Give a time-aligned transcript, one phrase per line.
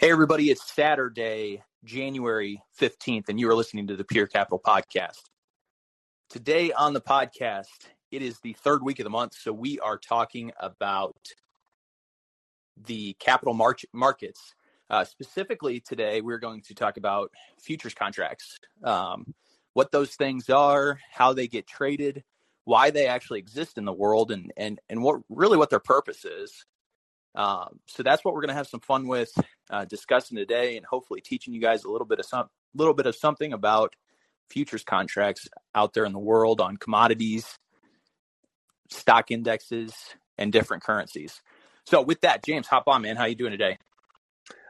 [0.00, 5.22] Hey, everybody, it's Saturday, January 15th, and you are listening to the Pure Capital Podcast.
[6.30, 9.98] Today on the podcast, it is the third week of the month, so we are
[9.98, 11.16] talking about
[12.86, 14.54] the capital mar- markets.
[14.88, 19.34] Uh, specifically, today, we're going to talk about futures contracts, um,
[19.72, 22.22] what those things are, how they get traded,
[22.62, 26.24] why they actually exist in the world, and, and, and what really what their purpose
[26.24, 26.64] is.
[27.34, 29.30] Um, so that's what we're going to have some fun with
[29.70, 33.06] uh, discussing today, and hopefully teaching you guys a little bit of some little bit
[33.06, 33.94] of something about
[34.50, 37.58] futures contracts out there in the world on commodities,
[38.90, 39.94] stock indexes,
[40.36, 41.42] and different currencies.
[41.86, 43.16] So with that, James, hop on, man.
[43.16, 43.78] How you doing today?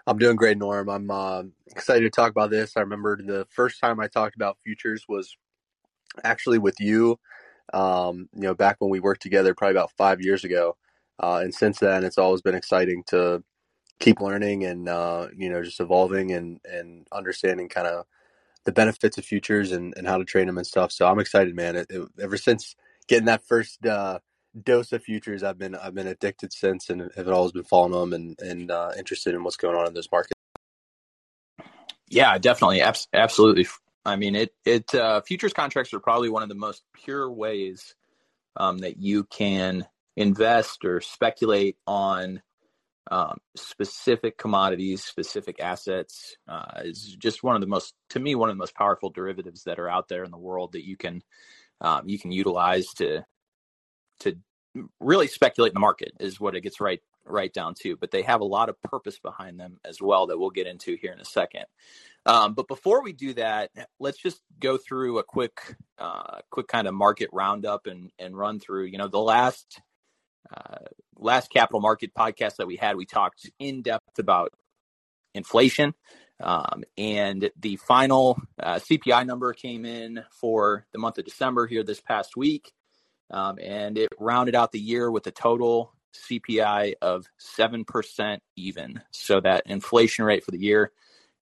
[0.06, 0.88] I'm doing great, Norm.
[0.88, 2.77] I'm uh, excited to talk about this.
[2.77, 5.36] I remember the first time I talked about futures was
[6.25, 7.19] actually with you.
[7.75, 10.77] Um, you know, back when we worked together, probably about five years ago.
[11.20, 13.42] Uh, and since then, it's always been exciting to
[14.00, 18.05] keep learning and uh, you know just evolving and and understanding kind of
[18.64, 20.92] the benefits of futures and, and how to train them and stuff.
[20.92, 21.77] So I'm excited, man.
[21.77, 24.19] It, it, ever since getting that first uh,
[24.62, 28.12] dose of futures, I've been I've been addicted since, and have always been following them
[28.12, 30.34] and and uh, interested in what's going on in those markets.
[32.08, 33.66] Yeah, definitely, Abs- absolutely.
[34.05, 37.94] I mean, it it uh, futures contracts are probably one of the most pure ways
[38.56, 39.86] um, that you can
[40.19, 42.42] invest or speculate on
[43.11, 48.50] um, specific commodities, specific assets uh, is just one of the most, to me, one
[48.50, 51.22] of the most powerful derivatives that are out there in the world that you can
[51.80, 53.25] um, you can utilize to
[54.20, 54.36] to
[54.98, 57.97] really speculate in the market is what it gets right right down to.
[57.97, 60.97] But they have a lot of purpose behind them as well that we'll get into
[61.00, 61.66] here in a second.
[62.27, 66.88] Um, but before we do that, let's just go through a quick uh, quick kind
[66.88, 68.86] of market roundup and and run through.
[68.86, 69.80] You know, the last
[70.55, 70.78] uh,
[71.17, 74.53] last capital market podcast that we had, we talked in depth about
[75.34, 75.94] inflation.
[76.41, 81.83] Um, and the final uh, CPI number came in for the month of December here
[81.83, 82.72] this past week.
[83.31, 87.26] Um, and it rounded out the year with a total CPI of
[87.59, 89.03] 7% even.
[89.10, 90.93] So that inflation rate for the year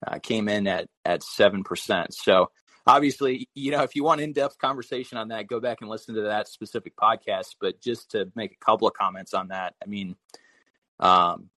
[0.05, 2.07] uh, came in at, at 7%.
[2.11, 2.49] So
[2.87, 6.21] obviously, you know, if you want in-depth conversation on that, go back and listen to
[6.21, 7.55] that specific podcast.
[7.59, 10.15] But just to make a couple of comments on that, I mean,
[10.99, 11.49] um,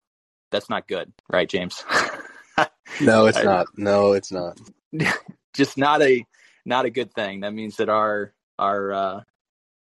[0.51, 1.85] that's not good, right, James?
[3.01, 3.67] no, it's not.
[3.77, 4.59] No, it's not.
[5.53, 6.25] just not a
[6.65, 7.41] not a good thing.
[7.41, 9.21] That means that our our uh,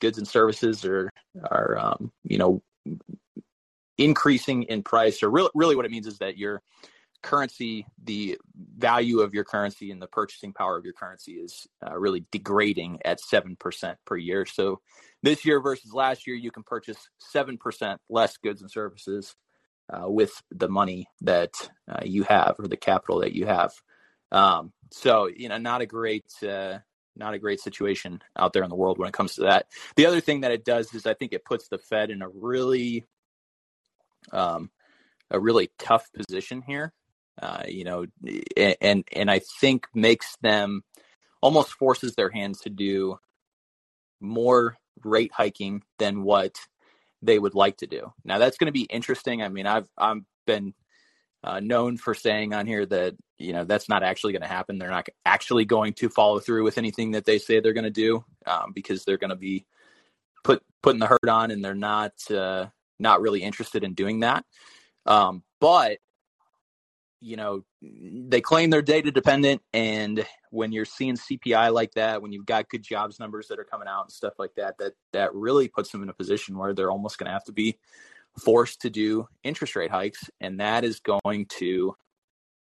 [0.00, 1.10] goods and services are
[1.42, 2.62] are um, you know
[3.98, 5.22] increasing in price.
[5.22, 6.62] Or really, really, what it means is that you're
[7.24, 8.38] currency, the
[8.76, 13.00] value of your currency and the purchasing power of your currency is uh, really degrading
[13.04, 14.44] at 7% per year.
[14.44, 14.80] So
[15.22, 16.98] this year versus last year, you can purchase
[17.34, 19.34] 7% less goods and services
[19.92, 21.54] uh, with the money that
[21.90, 23.72] uh, you have or the capital that you have.
[24.30, 26.78] Um, so, you know, not a great, uh,
[27.16, 29.66] not a great situation out there in the world when it comes to that.
[29.96, 32.28] The other thing that it does is I think it puts the Fed in a
[32.28, 33.06] really,
[34.30, 34.70] um,
[35.30, 36.92] a really tough position here
[37.40, 38.06] uh, you know,
[38.56, 40.82] and and I think makes them
[41.40, 43.18] almost forces their hands to do
[44.20, 46.56] more rate hiking than what
[47.22, 48.12] they would like to do.
[48.24, 49.42] Now that's going to be interesting.
[49.42, 50.74] I mean, I've I've been
[51.42, 54.78] uh, known for saying on here that you know that's not actually going to happen.
[54.78, 57.90] They're not actually going to follow through with anything that they say they're going to
[57.90, 59.66] do um, because they're going to be
[60.42, 62.66] put putting the hurt on, and they're not uh,
[62.98, 64.44] not really interested in doing that.
[65.04, 65.98] Um, but
[67.24, 69.62] you know, they claim they're data dependent.
[69.72, 73.64] And when you're seeing CPI like that, when you've got good jobs numbers that are
[73.64, 76.74] coming out and stuff like that, that, that really puts them in a position where
[76.74, 77.78] they're almost going to have to be
[78.38, 80.28] forced to do interest rate hikes.
[80.42, 81.96] And that is going to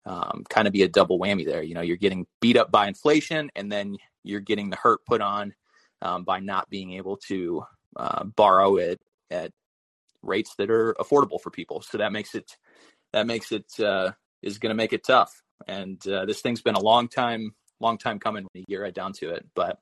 [0.04, 1.62] um, kind of be a double whammy there.
[1.62, 5.20] You know, you're getting beat up by inflation and then you're getting the hurt put
[5.20, 5.54] on
[6.02, 7.62] um, by not being able to
[7.96, 9.00] uh, borrow it
[9.30, 9.52] at
[10.22, 11.82] rates that are affordable for people.
[11.82, 12.56] So that makes it
[13.12, 15.42] that makes it uh, is going to make it tough.
[15.66, 18.94] And uh, this thing's been a long time, long time coming when you get right
[18.94, 19.46] down to it.
[19.54, 19.78] But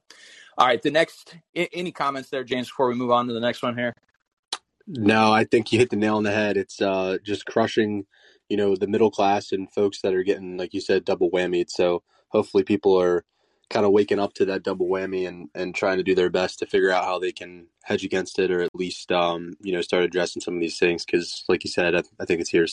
[0.56, 3.62] all right, the next, any comments there, James, before we move on to the next
[3.62, 3.94] one here?
[4.88, 6.56] No, I think you hit the nail on the head.
[6.56, 8.06] It's uh, just crushing,
[8.49, 11.70] you know, the middle class and folks that are getting, like you said, double whammied.
[11.70, 13.25] So hopefully people are
[13.70, 16.58] kind of waking up to that double whammy and, and trying to do their best
[16.58, 19.82] to figure out how they can hedge against it or at least, um, you know,
[19.82, 21.04] start addressing some of these things.
[21.04, 22.66] Cause like you said, I, I think it's here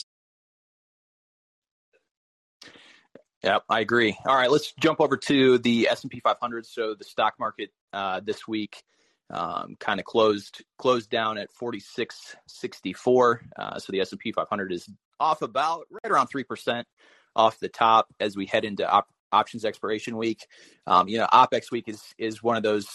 [3.42, 4.16] Yep, I agree.
[4.26, 6.66] All right, let's jump over to the S and P 500.
[6.66, 8.82] So the stock market uh, this week
[9.30, 13.42] um, kind of closed closed down at 4664.
[13.56, 14.88] Uh, so the S and P 500 is
[15.20, 16.86] off about right around three percent
[17.34, 20.46] off the top as we head into op- options expiration week.
[20.86, 22.88] Um, you know, OPEX week is is one of those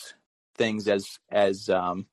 [0.55, 2.07] things as as um,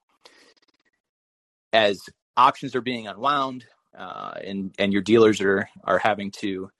[1.72, 2.00] as
[2.36, 3.64] options are being unwound
[3.96, 6.70] uh, and and your dealers are are having to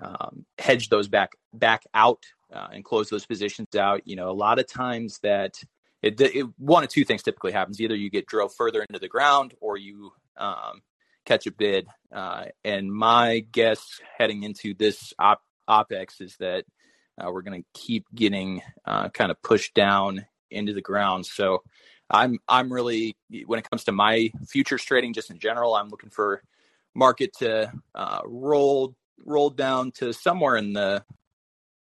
[0.00, 4.02] um, hedge those back back out uh, and close those positions out.
[4.06, 5.62] You know, a lot of times that
[6.02, 9.08] it, it, one of two things typically happens: either you get drilled further into the
[9.08, 10.82] ground, or you um,
[11.24, 11.86] catch a bid.
[12.12, 16.64] Uh, and my guess heading into this op- opex is that
[17.18, 21.26] uh, we're going to keep getting uh, kind of pushed down into the ground.
[21.26, 21.62] So
[22.08, 26.10] I'm I'm really when it comes to my futures trading, just in general, I'm looking
[26.10, 26.42] for
[26.94, 28.94] market to uh, roll
[29.24, 31.04] roll down to somewhere in the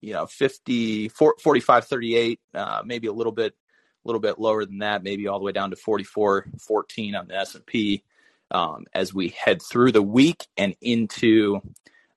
[0.01, 4.79] you know 50 45 38 uh, maybe a little bit a little bit lower than
[4.79, 8.03] that maybe all the way down to 44 14 on the s&p
[8.51, 11.61] um, as we head through the week and into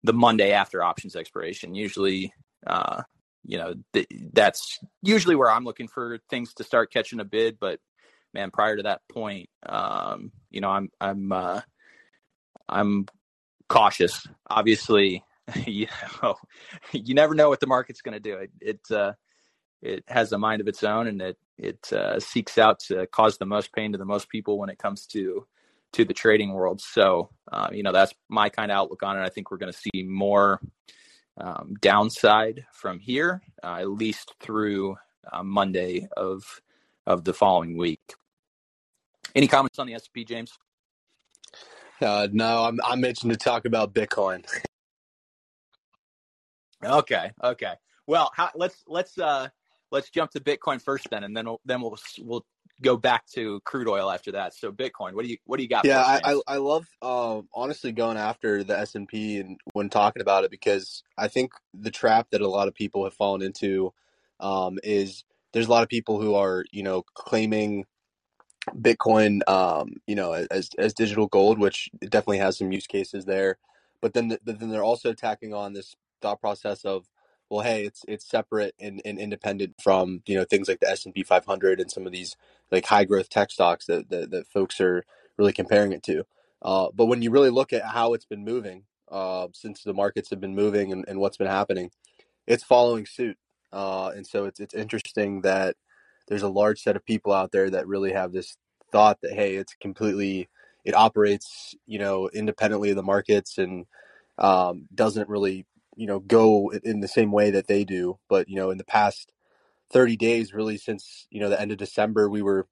[0.03, 1.75] the monday after options expiration.
[1.75, 2.33] Usually
[2.65, 3.03] uh,
[3.45, 7.57] you know th- that's usually where i'm looking for things to start catching a bid
[7.59, 7.79] but
[8.33, 11.61] man prior to that point um, you know i'm i'm uh,
[12.69, 13.05] i'm
[13.73, 15.23] cautious obviously
[15.65, 15.87] you
[16.21, 16.35] know
[16.91, 19.13] you never know what the market's going to do it it uh,
[19.81, 23.37] it has a mind of its own and it it uh, seeks out to cause
[23.37, 25.45] the most pain to the most people when it comes to
[25.91, 29.23] to the trading world so uh, you know that's my kind of outlook on it
[29.23, 30.59] i think we're going to see more
[31.37, 34.95] um, downside from here, uh, at least through
[35.31, 36.61] uh, Monday of
[37.05, 38.13] of the following week.
[39.35, 40.57] Any comments on the S&P, James?
[42.03, 44.45] Uh, no, I'm I'm itching to talk about Bitcoin.
[46.83, 47.73] okay, okay.
[48.05, 49.47] Well, how, let's let's uh,
[49.91, 52.45] let's jump to Bitcoin first, then, and then we'll, then we'll we'll
[52.81, 54.53] go back to crude oil after that.
[54.53, 55.85] So Bitcoin, what do you what do you got?
[55.85, 59.89] Yeah, I, I, I love uh, honestly going after the S and P and when
[59.89, 63.41] talking about it because I think the trap that a lot of people have fallen
[63.41, 63.93] into
[64.39, 65.23] um, is
[65.53, 67.85] there's a lot of people who are you know claiming
[68.71, 73.57] Bitcoin um, you know as as digital gold, which definitely has some use cases there,
[74.01, 77.07] but then the, then they're also tacking on this thought process of
[77.49, 81.05] well, hey, it's it's separate and, and independent from you know things like the S
[81.05, 82.35] and P 500 and some of these
[82.71, 85.05] like high growth tech stocks that, that, that folks are
[85.37, 86.25] really comparing it to.
[86.61, 90.31] Uh, but when you really look at how it's been moving uh, since the markets
[90.31, 91.91] have been moving and, and what's been happening,
[92.47, 93.37] it's following suit.
[93.73, 95.75] Uh, and so it's it's interesting that
[96.27, 98.57] there's a large set of people out there that really have this
[98.91, 100.49] thought that hey, it's completely
[100.85, 103.85] it operates you know independently of the markets and
[104.37, 105.65] um, doesn't really
[105.95, 108.19] you know go in the same way that they do.
[108.29, 109.33] But you know in the past
[109.93, 112.67] 30 days really since you know the end of december we were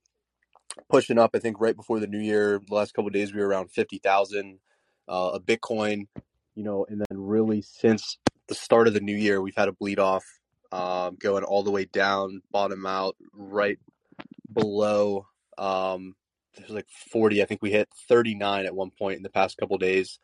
[0.89, 3.48] pushing up i think right before the new year the last couple days we were
[3.48, 4.59] around 50000
[5.07, 6.07] uh, a bitcoin
[6.56, 8.18] you know and then really since
[8.48, 10.24] the start of the new year we've had a bleed off
[10.71, 13.79] um, going all the way down bottom out right
[14.51, 15.27] below
[15.57, 16.15] um,
[16.57, 19.77] there's like 40 i think we hit 39 at one point in the past couple
[19.77, 20.19] days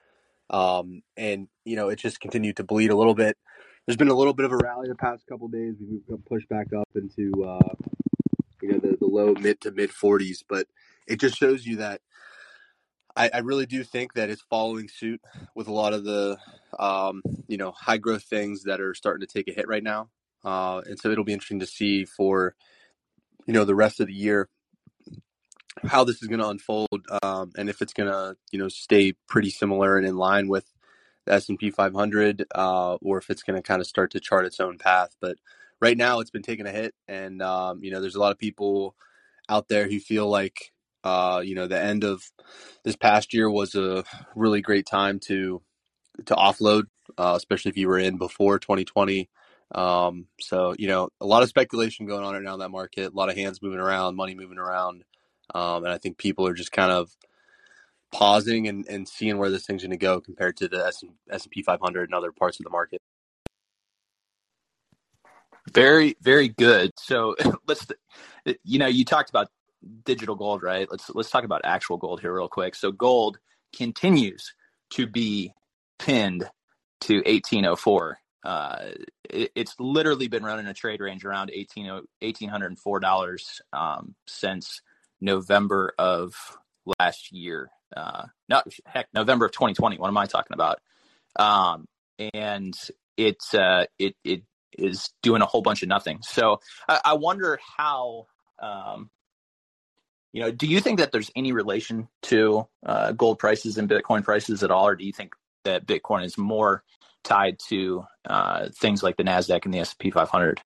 [0.49, 3.37] um, and you know, it just continued to bleed a little bit.
[3.85, 5.75] There's been a little bit of a rally the past couple days.
[5.79, 7.73] We've pushed back up into uh,
[8.61, 10.67] you know the, the low mid to mid 40s, but
[11.07, 12.01] it just shows you that
[13.15, 15.21] I, I, really do think that it's following suit
[15.55, 16.37] with a lot of the
[16.79, 20.09] um, you know high growth things that are starting to take a hit right now.
[20.43, 22.55] Uh, and so it'll be interesting to see for
[23.45, 24.49] you know the rest of the year
[25.85, 29.13] how this is going to unfold um, and if it's going to you know stay
[29.27, 30.65] pretty similar and in line with
[31.25, 34.59] the S&P 500 uh, or if it's going to kind of start to chart its
[34.59, 35.15] own path.
[35.19, 35.37] But
[35.81, 38.39] right now it's been taking a hit and um, you know there's a lot of
[38.39, 38.95] people
[39.49, 40.71] out there who feel like
[41.03, 42.23] uh, you know the end of
[42.83, 44.03] this past year was a
[44.35, 45.61] really great time to
[46.25, 46.83] to offload
[47.17, 49.29] uh, especially if you were in before 2020
[49.73, 53.11] um, so you know a lot of speculation going on right now in that market
[53.11, 55.03] a lot of hands moving around money moving around
[55.53, 57.15] um, and I think people are just kind of
[58.11, 61.51] pausing and, and seeing where this thing's going to go compared to the S and
[61.51, 63.01] P 500 and other parts of the market.
[65.73, 66.91] Very, very good.
[66.97, 67.35] So
[67.67, 67.85] let's,
[68.63, 69.49] you know, you talked about
[70.05, 70.87] digital gold, right?
[70.89, 72.75] Let's let's talk about actual gold here real quick.
[72.75, 73.37] So gold
[73.75, 74.53] continues
[74.91, 75.51] to be
[75.99, 76.49] pinned
[77.01, 78.17] to 1804.
[78.47, 78.91] Uh,
[79.29, 84.81] it, it's literally been running a trade range around 18, $1,804 um, since
[85.19, 86.33] November of
[86.97, 87.69] last year.
[87.95, 89.97] Uh, no, heck, November of 2020.
[89.97, 90.79] What am I talking about?
[91.35, 91.89] Um,
[92.33, 92.73] and
[93.17, 94.43] it's uh, it it
[94.77, 96.19] is doing a whole bunch of nothing.
[96.21, 98.27] So I, I wonder how.
[98.59, 99.09] Um,
[100.33, 104.23] you know, do you think that there's any relation to uh, gold prices and Bitcoin
[104.23, 105.33] prices at all, or do you think
[105.67, 106.83] that Bitcoin is more
[107.23, 110.59] tied to uh, things like the Nasdaq and the S P 500?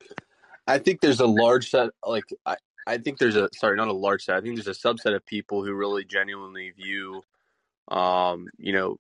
[0.68, 1.90] I think there's a large set.
[2.06, 2.56] Like I,
[2.88, 4.36] I think there's a sorry, not a large set.
[4.36, 7.24] I think there's a subset of people who really genuinely view,
[7.90, 8.98] um, you know,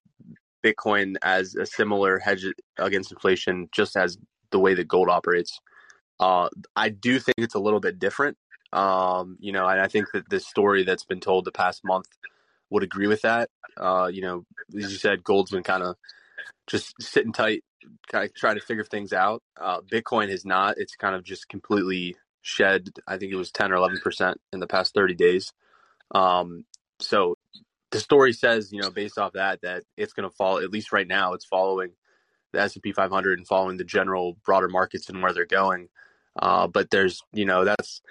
[0.64, 2.46] Bitcoin as a similar hedge
[2.78, 4.18] against inflation, just as
[4.52, 5.60] the way that gold operates.
[6.20, 8.38] Uh, I do think it's a little bit different.
[8.74, 12.08] Um, you know, and I think that this story that's been told the past month
[12.72, 13.50] would agree with that.
[13.78, 15.96] Uh, you know, as you said, gold's been kind of
[16.68, 17.64] just sitting tight,
[18.12, 19.44] kind of trying to figure things out.
[19.60, 20.76] Uh, Bitcoin has not.
[20.78, 22.90] It's kind of just completely shed.
[23.08, 25.52] I think it was ten or eleven percent in the past thirty days.
[26.16, 26.66] Um,
[27.00, 27.36] so
[27.92, 30.60] the story says, you know, based off that, that it's going to fall.
[30.60, 31.92] At least right now, it's following
[32.54, 35.90] the S and P 500 and following the general broader markets and where they're going.
[36.38, 38.02] Uh, but there's, you know, that's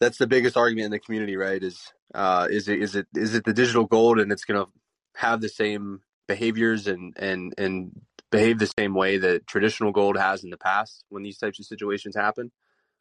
[0.00, 1.62] that's the biggest argument in the community, right?
[1.62, 4.70] Is uh, is it is it is it the digital gold and it's going to
[5.16, 8.00] have the same behaviors and and and
[8.30, 11.66] behave the same way that traditional gold has in the past when these types of
[11.66, 12.50] situations happen,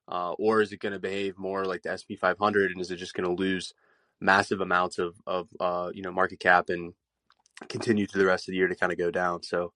[0.08, 2.98] uh, or is it going to behave more like the SP 500 and is it
[2.98, 3.74] just going to lose
[4.22, 6.94] massive amounts of of uh, you know market cap and
[7.68, 9.44] continue to the rest of the year to kind of go down?
[9.44, 9.74] So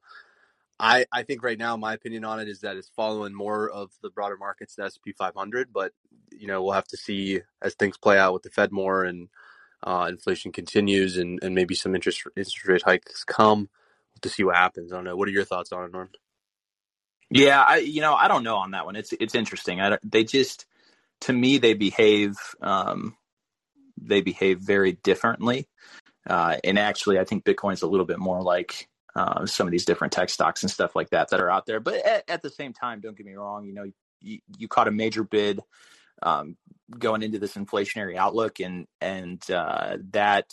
[0.79, 3.91] I, I think right now my opinion on it is that it's following more of
[4.01, 5.73] the broader markets, the S P 500.
[5.73, 5.93] But
[6.31, 9.29] you know we'll have to see as things play out with the Fed more and
[9.83, 13.69] uh, inflation continues and, and maybe some interest interest rate hikes come
[14.21, 14.93] to see what happens.
[14.93, 15.15] I don't know.
[15.15, 16.09] What are your thoughts on it, Norm?
[17.31, 18.95] Yeah, I you know I don't know on that one.
[18.97, 19.81] It's it's interesting.
[19.81, 20.65] I, they just
[21.21, 23.15] to me they behave um,
[24.01, 25.67] they behave very differently.
[26.27, 29.85] Uh, and actually, I think Bitcoin's a little bit more like uh, some of these
[29.85, 31.79] different tech stocks and stuff like that that are out there.
[31.79, 33.65] But at, at the same time, don't get me wrong.
[33.65, 33.85] You know,
[34.21, 35.61] you, you caught a major bid
[36.21, 36.57] um,
[36.97, 40.49] going into this inflationary outlook, and and uh, that,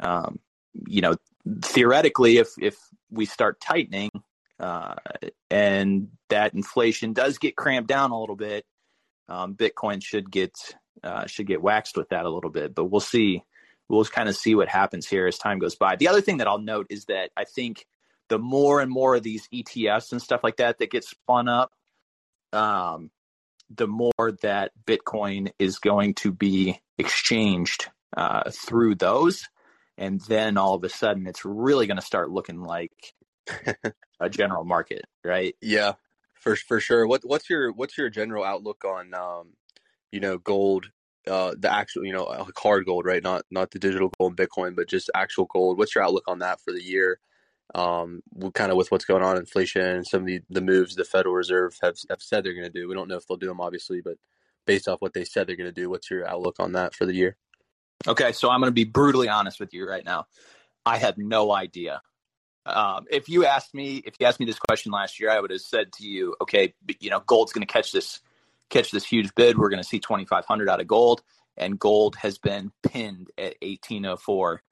[0.00, 0.40] um,
[0.86, 1.16] you know,
[1.62, 2.76] theoretically, if if
[3.10, 4.10] we start tightening
[4.58, 4.94] uh,
[5.50, 8.64] and that inflation does get cramped down a little bit,
[9.28, 10.52] um, Bitcoin should get
[11.02, 12.74] uh, should get waxed with that a little bit.
[12.74, 13.42] But we'll see
[13.88, 15.96] we'll kind of see what happens here as time goes by.
[15.96, 17.86] The other thing that I'll note is that I think
[18.28, 21.72] the more and more of these ETFs and stuff like that that get spun up,
[22.52, 23.10] um,
[23.70, 29.48] the more that Bitcoin is going to be exchanged uh, through those.
[29.98, 33.14] And then all of a sudden, it's really going to start looking like
[34.20, 35.54] a general market, right?
[35.60, 35.94] Yeah,
[36.34, 37.06] for for sure.
[37.06, 39.54] What what's your what's your general outlook on um,
[40.12, 40.90] you know gold
[41.26, 43.22] uh, the actual, you know, like hard gold, right?
[43.22, 45.78] Not not the digital gold and Bitcoin, but just actual gold.
[45.78, 47.18] What's your outlook on that for the year?
[47.74, 48.22] Um,
[48.54, 51.34] kind of with what's going on, inflation, and some of the, the moves the Federal
[51.34, 52.88] Reserve have have said they're going to do.
[52.88, 54.16] We don't know if they'll do them, obviously, but
[54.66, 57.06] based off what they said they're going to do, what's your outlook on that for
[57.06, 57.36] the year?
[58.06, 60.26] Okay, so I'm going to be brutally honest with you right now.
[60.84, 62.02] I have no idea.
[62.66, 65.50] Um, if you asked me, if you asked me this question last year, I would
[65.50, 68.20] have said to you, okay, you know, gold's going to catch this
[68.70, 69.58] catch this huge bid.
[69.58, 71.22] We're going to see 2,500 out of gold,
[71.56, 74.62] and gold has been pinned at 1804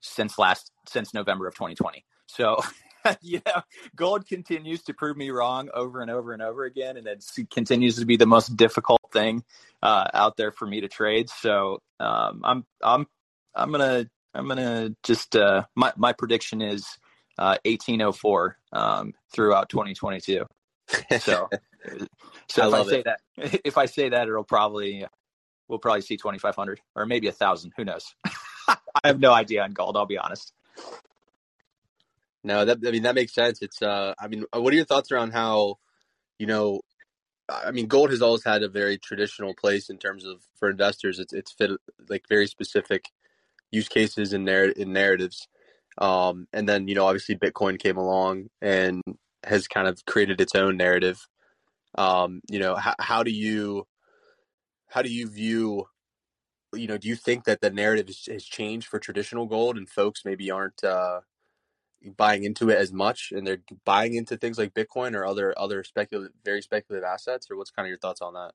[0.00, 2.04] since last since November of 2020.
[2.26, 2.60] So,
[3.20, 3.62] you know,
[3.96, 7.96] gold continues to prove me wrong over and over and over again, and it continues
[7.96, 9.44] to be the most difficult thing
[9.82, 11.28] uh, out there for me to trade.
[11.30, 13.06] So, um, I'm I'm
[13.54, 16.86] I'm gonna I'm gonna just uh, my my prediction is
[17.38, 20.44] uh, 1804 um, throughout 2022.
[21.20, 21.48] So
[22.48, 23.04] so I if I say it.
[23.04, 23.20] that,
[23.64, 25.06] if I say that, it'll probably
[25.68, 27.72] we'll probably see twenty five hundred or maybe a thousand.
[27.76, 28.14] Who knows?
[28.68, 29.96] I have no idea on gold.
[29.96, 30.52] I'll be honest.
[32.42, 33.62] No, that I mean that makes sense.
[33.62, 35.78] It's uh, I mean, what are your thoughts around how,
[36.38, 36.80] you know,
[37.48, 41.18] I mean, gold has always had a very traditional place in terms of for investors.
[41.18, 41.72] It's it's fit
[42.08, 43.10] like very specific
[43.70, 45.48] use cases and narr- in narratives.
[45.98, 49.02] Um, and then you know, obviously, Bitcoin came along and
[49.44, 51.26] has kind of created its own narrative.
[51.96, 53.86] Um, you know, how, how do you
[54.88, 55.86] how do you view
[56.74, 60.24] you know do you think that the narrative has changed for traditional gold and folks
[60.24, 61.20] maybe aren't uh,
[62.16, 65.84] buying into it as much and they're buying into things like bitcoin or other other
[65.84, 68.52] speculative very speculative assets or what's kind of your thoughts on that?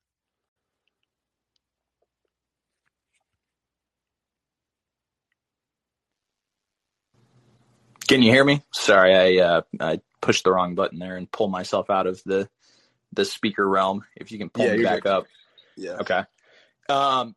[8.08, 8.62] Can you hear me?
[8.74, 12.50] Sorry i uh, i pushed the wrong button there and pulled myself out of the
[13.14, 14.04] the speaker realm.
[14.16, 15.10] If you can pull yeah, me back good.
[15.10, 15.28] up.
[15.76, 15.98] Yeah.
[16.02, 16.24] Okay.
[16.90, 17.36] Um,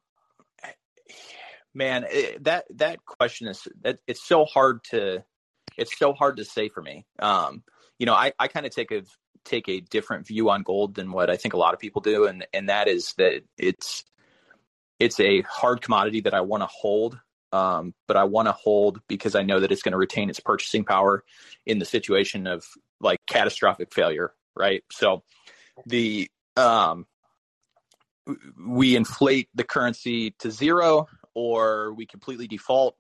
[1.75, 5.25] man, it, that that question is that it's so hard to
[5.77, 7.07] it's so hard to say for me.
[7.19, 7.63] Um,
[7.99, 9.03] you know, I I kind of take a
[9.45, 12.27] take a different view on gold than what I think a lot of people do,
[12.27, 14.05] and and that is that it's
[14.99, 17.19] it's a hard commodity that I want to hold
[17.53, 20.41] um, but I want to hold because I know that it's going to retain its
[20.41, 21.23] purchasing power
[21.67, 22.65] in the situation of
[23.01, 24.83] like catastrophic failure, right?
[24.91, 25.23] So
[25.87, 27.07] the um,
[28.67, 32.97] we inflate the currency to zero, or we completely default,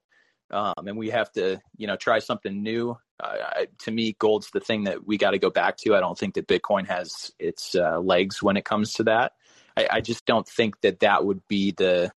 [0.51, 2.97] um, and we have to you know try something new.
[3.23, 5.95] Uh, to me, gold's the thing that we got to go back to.
[5.95, 9.33] I don't think that Bitcoin has its uh, legs when it comes to that.
[9.77, 12.11] I, I, just don't think that that would be the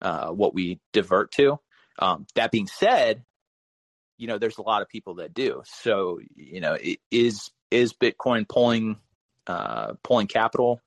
[0.00, 1.60] uh, what we divert to.
[1.98, 3.22] Um, that being said,
[4.16, 5.62] you know, there's a lot of people that do.
[5.66, 6.78] So, you know,
[7.10, 8.96] is is Bitcoin pulling
[9.46, 10.80] uh, pulling capital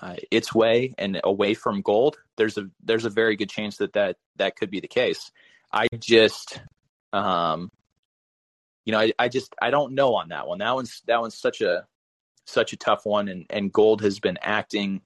[0.00, 2.18] uh, its way and away from gold?
[2.36, 5.30] There's a there's a very good chance that that that could be the case.
[5.72, 6.60] I just,
[7.12, 7.70] um,
[8.84, 10.58] you know, I, I just I don't know on that one.
[10.58, 11.86] That one's that one's such a
[12.46, 15.02] such a tough one, and and gold has been acting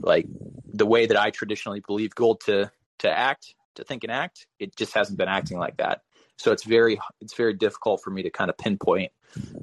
[0.00, 0.26] like
[0.72, 4.46] the way that I traditionally believe gold to to act, to think and act.
[4.58, 6.02] It just hasn't been acting like that.
[6.36, 9.12] So it's very it's very difficult for me to kind of pinpoint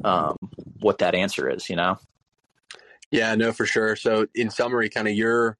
[0.04, 0.38] um,
[0.80, 1.70] what that answer is.
[1.70, 1.98] You know.
[3.12, 3.96] Yeah, no, for sure.
[3.96, 5.58] So in summary, kind of your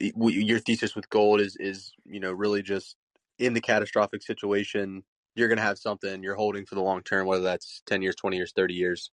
[0.00, 2.96] your thesis with gold is is you know really just
[3.38, 5.02] in the catastrophic situation
[5.34, 8.14] you're going to have something you're holding for the long term whether that's 10 years
[8.16, 9.10] 20 years 30 years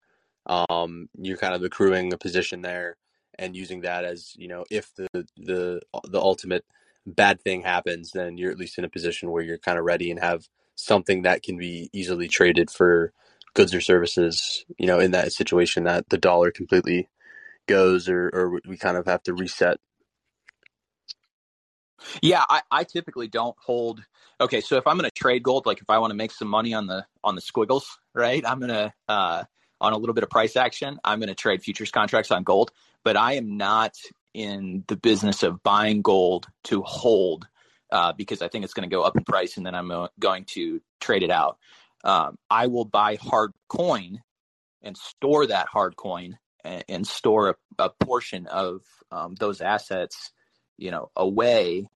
[0.47, 2.97] um, you're kind of accruing a position there
[3.39, 6.65] and using that as you know if the the the ultimate
[7.07, 10.11] bad thing happens then you're at least in a position where you're kind of ready
[10.11, 13.13] and have something that can be easily traded for
[13.53, 17.07] goods or services you know in that situation that the dollar completely
[17.67, 19.77] goes or or we kind of have to reset
[22.21, 24.03] yeah i, I typically don't hold
[24.41, 26.47] okay so if i'm going to trade gold like if i want to make some
[26.47, 29.43] money on the on the squiggles right i'm going to uh
[29.79, 32.71] on a little bit of price action i'm going to trade futures contracts on gold
[33.03, 33.95] but I am not
[34.33, 37.47] in the business of buying gold to hold
[37.91, 40.07] uh, because I think it's going to go up in price and then I'm uh,
[40.19, 41.57] going to trade it out.
[42.03, 44.21] Um, I will buy hard coin
[44.81, 50.31] and store that hard coin and, store a, a, portion of um, those assets,
[50.77, 51.87] you know, away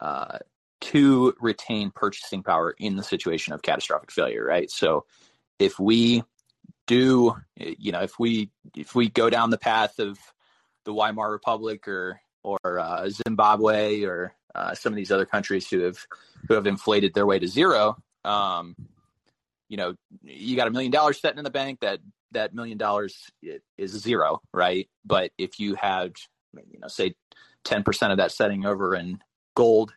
[0.00, 0.38] uh,
[0.80, 4.44] to retain purchasing power in the situation of catastrophic failure.
[4.44, 4.70] Right.
[4.70, 5.04] So
[5.58, 6.22] if we
[6.86, 10.18] do, you know, if we if we go down the path of
[10.84, 15.80] the Weimar Republic or or uh, Zimbabwe or uh, some of these other countries who
[15.80, 15.98] have
[16.48, 17.96] who have inflated their way to zero.
[18.24, 18.76] Um,
[19.68, 21.80] you know, you got a million dollars sitting in the bank.
[21.80, 21.98] That
[22.32, 23.30] that million dollars
[23.78, 24.88] is zero, right?
[25.04, 26.12] But if you have,
[26.54, 27.14] you know, say
[27.64, 29.18] ten percent of that setting over in
[29.54, 29.92] gold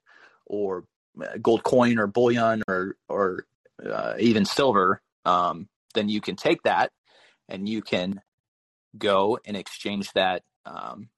[0.46, 0.86] or
[1.22, 3.46] uh, gold coin or bullion or or
[3.86, 6.92] uh, even silver, um, then you can take that
[7.48, 8.22] and you can
[8.98, 11.10] go and exchange that um,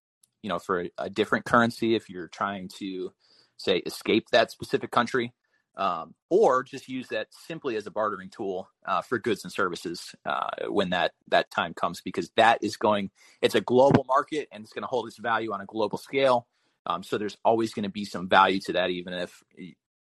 [0.42, 3.12] you know, for a, a, different currency if you're trying to,
[3.58, 5.34] say, escape that specific country,
[5.82, 10.14] um, or just use that simply as a bartering tool uh, for goods and services
[10.28, 13.10] uh, when that that time comes, because that is going.
[13.42, 16.46] It's a global market and it's going to hold its value on a global scale.
[16.86, 19.42] Um, so there's always going to be some value to that, even if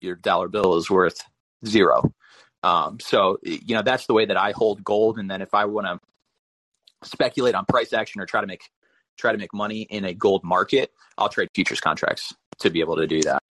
[0.01, 1.23] your dollar bill is worth
[1.65, 2.13] zero.
[2.61, 5.63] Um, so you know that's the way that I hold gold, and then if I
[5.63, 8.69] want to speculate on price action or try to make
[9.17, 12.97] try to make money in a gold market, I'll trade futures contracts to be able
[12.97, 13.41] to do that.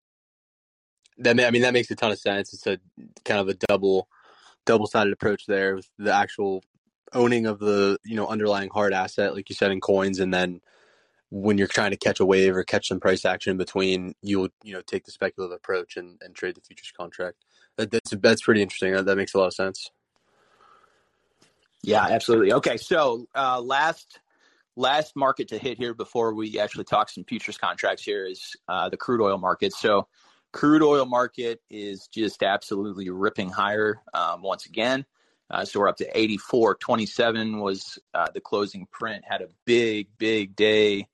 [1.18, 2.52] That I mean that makes a ton of sense.
[2.52, 2.78] It's a
[3.24, 4.08] kind of a double
[4.64, 6.62] double sided approach there with the actual
[7.12, 10.60] owning of the you know underlying hard asset, like you said in coins, and then
[11.30, 14.48] when you're trying to catch a wave or catch some price action in between, you'll
[14.62, 17.44] you know take the speculative approach and, and trade the futures contract.
[17.76, 18.92] That, that's that's pretty interesting.
[18.92, 19.90] That, that makes a lot of sense.
[21.82, 22.52] Yeah, absolutely.
[22.54, 24.20] Okay, so uh, last
[24.76, 28.88] last market to hit here before we actually talk some futures contracts here is uh,
[28.88, 29.72] the crude oil market.
[29.72, 30.06] So,
[30.52, 35.04] crude oil market is just absolutely ripping higher um, once again.
[35.50, 39.24] Uh, so we're up to 84.27 was uh, the closing print.
[39.26, 41.06] Had a big, big day,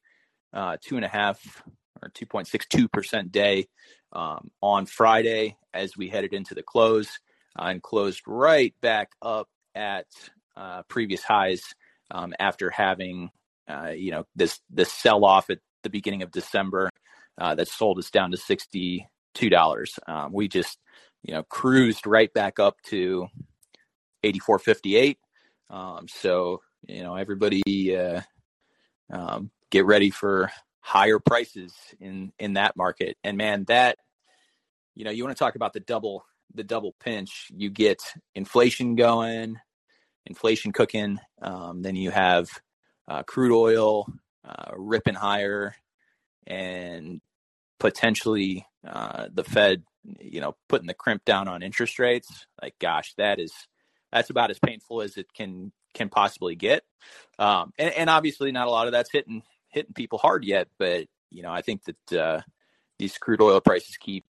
[0.52, 1.62] uh, two and a half
[2.02, 3.68] or 2.62 percent day
[4.12, 7.20] um, on Friday as we headed into the close
[7.58, 10.06] uh, and closed right back up at
[10.56, 11.62] uh, previous highs
[12.10, 13.30] um, after having
[13.68, 16.90] uh, you know, this this sell off at the beginning of December
[17.38, 19.98] that sold us down to sixty two dollars.
[20.06, 20.78] Um, we just
[21.22, 23.28] you know cruised right back up to
[24.22, 25.18] eighty four fifty eight.
[25.70, 28.20] Um, so you know everybody uh,
[29.10, 33.16] um, get ready for higher prices in in that market.
[33.24, 33.98] And man, that
[34.94, 37.48] you know you want to talk about the double the double pinch.
[37.54, 38.00] You get
[38.34, 39.58] inflation going,
[40.26, 41.18] inflation cooking.
[41.42, 42.48] Um, then you have
[43.08, 44.06] uh, crude oil
[44.44, 45.74] uh, ripping higher
[46.46, 47.20] and
[47.80, 49.82] potentially uh, the Fed
[50.20, 53.52] you know, putting the crimp down on interest rates, like gosh, that is
[54.12, 56.82] that's about as painful as it can can possibly get.
[57.38, 61.06] Um, and, and obviously, not a lot of that's hitting hitting people hard yet, but
[61.30, 62.40] you know, I think that uh,
[62.98, 64.24] these crude oil prices keep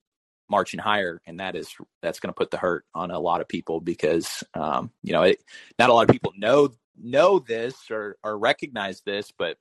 [0.50, 1.70] marching higher, and that is
[2.02, 5.24] that's going to put the hurt on a lot of people because um, you know,
[5.24, 5.44] it,
[5.80, 6.70] not a lot of people know
[7.02, 9.58] know this or or recognize this, but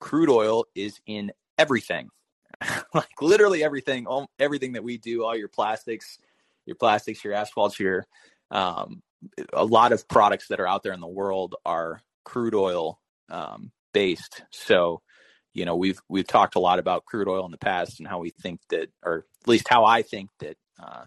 [0.00, 2.08] crude oil is in everything,
[2.94, 6.18] like literally everything, all, everything that we do, all your plastics,
[6.66, 8.06] your plastics, your asphalts, your
[8.50, 9.02] um,
[9.52, 13.70] a lot of products that are out there in the world are crude oil um,
[13.92, 14.42] based.
[14.50, 15.00] So,
[15.54, 18.18] you know, we've we've talked a lot about crude oil in the past and how
[18.18, 21.04] we think that, or at least how I think that uh,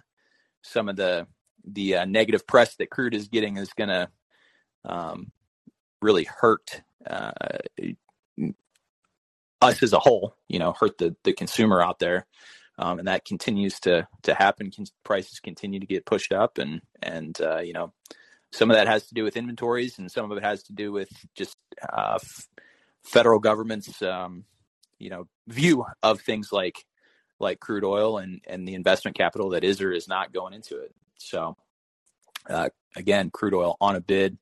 [0.61, 1.27] some of the
[1.65, 4.09] the uh, negative press that crude is getting is going to
[4.85, 5.31] um,
[6.01, 7.31] really hurt uh,
[9.61, 10.35] us as a whole.
[10.47, 12.25] You know, hurt the the consumer out there.
[12.77, 14.71] Um, and that continues to to happen.
[15.03, 17.93] Prices continue to get pushed up, and and uh, you know,
[18.51, 20.91] some of that has to do with inventories, and some of it has to do
[20.91, 22.47] with just uh, f-
[23.03, 24.43] federal government's um,
[24.99, 26.85] you know view of things like
[27.39, 30.77] like crude oil and and the investment capital that is or is not going into
[30.79, 30.93] it.
[31.17, 31.55] So
[32.49, 34.37] uh, again, crude oil on a bid.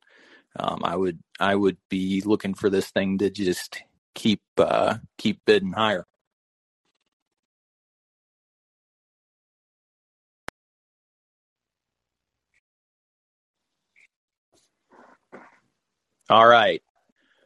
[0.60, 3.84] Um, I would I would be looking for this thing to just
[4.16, 6.06] keep uh, keep bidding higher.
[16.30, 16.82] All right.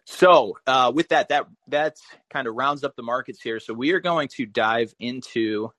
[0.06, 1.97] So uh, with that, that that
[2.32, 3.60] kind of rounds up the markets here.
[3.60, 5.71] So we are going to dive into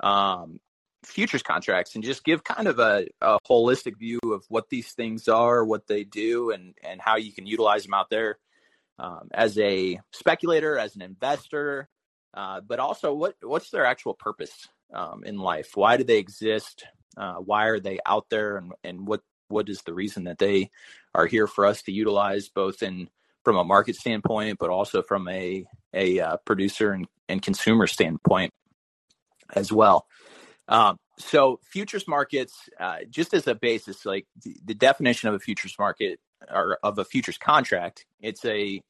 [0.00, 0.60] um,
[1.04, 5.28] futures contracts and just give kind of a, a, holistic view of what these things
[5.28, 8.38] are, what they do, and and how you can utilize them out there
[8.98, 11.88] um, as a speculator, as an investor,
[12.34, 15.70] uh, but also what what's their actual purpose um, in life?
[15.74, 16.84] Why do they exist?
[17.16, 20.70] Uh, why are they out there, and and what what is the reason that they
[21.14, 23.08] are here for us to utilize both in
[23.44, 28.52] from a market standpoint, but also from a a uh, producer and, and consumer standpoint
[29.54, 30.06] as well.
[30.68, 35.38] Um, so futures markets, uh, just as a basis, like the, the, definition of a
[35.38, 36.18] futures market
[36.50, 38.82] or of a futures contract, it's a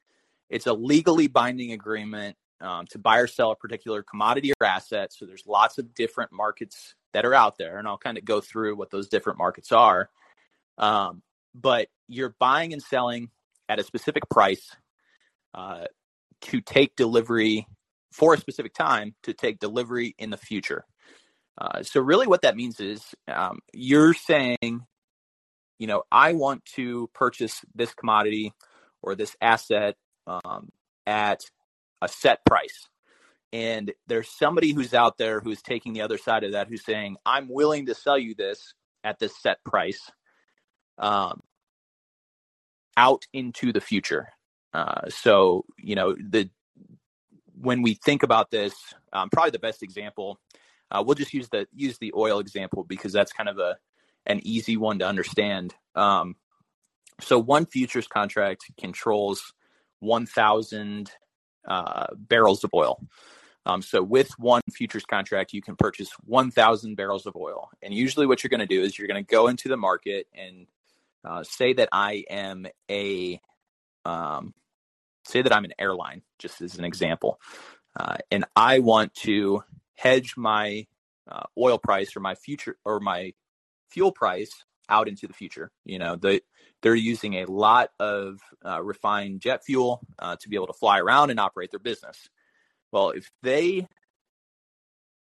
[0.49, 5.13] it's a legally binding agreement um, to buy or sell a particular commodity or asset.
[5.13, 8.41] So there's lots of different markets that are out there, and I'll kind of go
[8.41, 10.09] through what those different markets are.
[10.79, 11.23] Um,
[11.55, 13.31] but you're buying and selling
[13.69, 14.77] at a specific price
[15.55, 15.87] uh,
[16.43, 17.67] to take delivery
[18.13, 20.85] for a specific time to take delivery in the future.
[21.59, 24.87] Uh, so really, what that means is um, you're saying,
[25.79, 28.53] you know, I want to purchase this commodity
[29.03, 30.71] or this asset um,
[31.07, 31.41] at
[32.03, 32.89] a set price.
[33.53, 37.17] And there's somebody who's out there who's taking the other side of that who's saying,
[37.25, 40.11] I'm willing to sell you this at this set price
[40.99, 41.41] um,
[42.97, 44.29] out into the future.
[44.75, 46.51] Uh, so you know the
[47.59, 48.75] when we think about this,
[49.13, 50.39] um, probably the best example.
[50.91, 53.77] Uh, we'll just use the use the oil example because that's kind of a
[54.27, 55.75] an easy one to understand.
[55.95, 56.37] Um,
[57.21, 59.53] so one futures contract controls
[60.01, 61.11] 1,000
[61.67, 63.01] uh, barrels of oil.
[63.65, 67.71] Um, so with one futures contract, you can purchase 1,000 barrels of oil.
[67.83, 70.29] And usually, what you're going to do is you're going to go into the market
[70.33, 70.67] and
[71.25, 73.41] uh, say that I am a,
[74.05, 74.55] um,
[75.25, 77.41] say that I'm an airline, just as an example,
[77.99, 79.65] uh, and I want to
[79.97, 80.87] hedge my
[81.29, 83.33] uh, oil price or my future or my
[83.91, 84.51] fuel price
[84.89, 85.71] out into the future.
[85.85, 86.41] You know, they
[86.83, 91.01] they're using a lot of uh, refined jet fuel uh, to be able to fly
[91.01, 92.29] around and operate their business.
[92.93, 93.87] Well, if they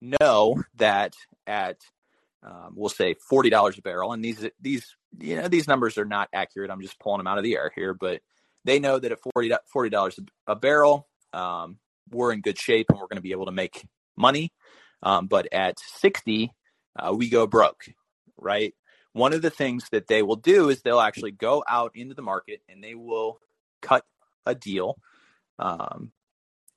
[0.01, 1.13] know that
[1.45, 1.77] at
[2.43, 6.05] um, we'll say forty dollars a barrel, and these these you know these numbers are
[6.05, 6.71] not accurate.
[6.71, 8.21] I'm just pulling them out of the air here, but
[8.65, 11.77] they know that at 40 dollars a barrel, um,
[12.09, 13.85] we're in good shape and we're going to be able to make
[14.15, 14.51] money.
[15.03, 16.51] Um, but at sixty,
[16.97, 17.85] uh, we go broke,
[18.41, 18.73] right?
[19.13, 22.21] One of the things that they will do is they'll actually go out into the
[22.21, 23.39] market and they will
[23.81, 24.05] cut
[24.45, 24.97] a deal
[25.59, 26.11] um,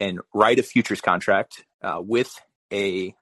[0.01, 2.41] and write a futures contract uh, with
[2.73, 3.15] a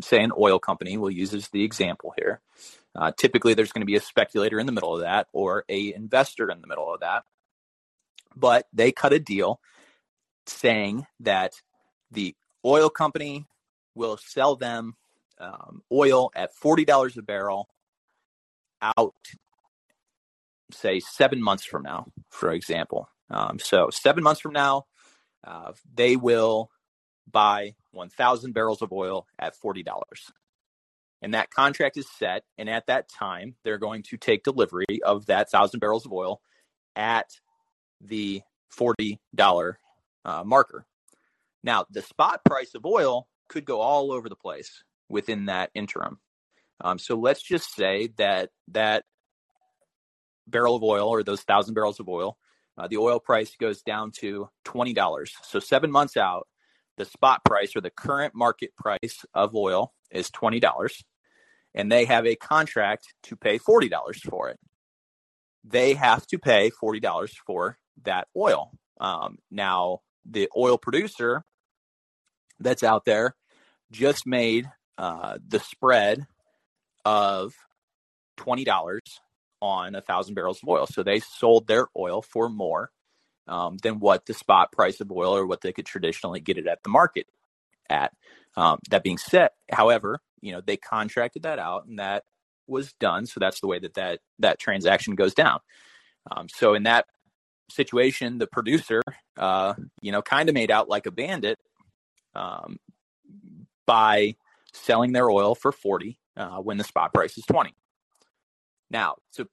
[0.00, 2.40] say an oil company, we'll use as the example here.
[2.94, 5.94] Uh, typically, there's going to be a speculator in the middle of that or a
[5.94, 7.24] investor in the middle of that.
[8.34, 9.60] But they cut a deal
[10.46, 11.52] saying that
[12.10, 12.34] the
[12.64, 13.46] oil company
[13.94, 14.94] will sell them
[15.38, 17.68] um, oil at forty dollars a barrel
[18.82, 19.14] out,
[20.72, 23.08] say seven months from now, for example.
[23.30, 24.86] Um, so seven months from now,
[25.46, 26.70] uh, they will
[27.30, 29.84] buy 1,000 barrels of oil at $40.
[31.20, 32.44] and that contract is set.
[32.56, 36.40] And at that time, they're going to take delivery of that thousand barrels of oil
[36.96, 37.30] at
[38.00, 38.42] the
[38.78, 39.18] $40
[40.24, 40.86] uh, marker.
[41.64, 46.18] Now, the spot price of oil could go all over the place within that interim.
[46.80, 49.04] Um, so let's just say that that
[50.46, 52.38] barrel of oil or those thousand barrels of oil,
[52.76, 55.28] uh, the oil price goes down to $20.
[55.42, 56.46] So seven months out,
[56.96, 60.60] the spot price or the current market price of oil is $20
[61.74, 63.90] and they have a contract to pay $40
[64.28, 64.58] for it.
[65.64, 68.72] They have to pay $40 for that oil.
[69.00, 71.44] Um, now, the oil producer
[72.58, 73.36] that's out there
[73.90, 76.26] just made uh, the spread
[77.04, 77.54] of
[78.38, 79.00] $20
[79.60, 80.86] on a thousand barrels of oil.
[80.86, 82.90] So they sold their oil for more
[83.46, 86.66] um, than what the spot price of oil or what they could traditionally get it
[86.66, 87.26] at the market
[87.88, 88.12] at.
[88.56, 92.24] Um, that being said, however, you know they contracted that out and that
[92.66, 93.26] was done.
[93.26, 95.60] So that's the way that that that transaction goes down.
[96.30, 97.06] Um, so in that
[97.70, 99.02] situation, the producer,
[99.36, 101.58] uh, you know, kind of made out like a bandit
[102.34, 102.78] um,
[103.86, 104.34] by
[104.72, 107.74] selling their oil for forty uh, when the spot price is twenty.
[108.90, 109.46] Now, to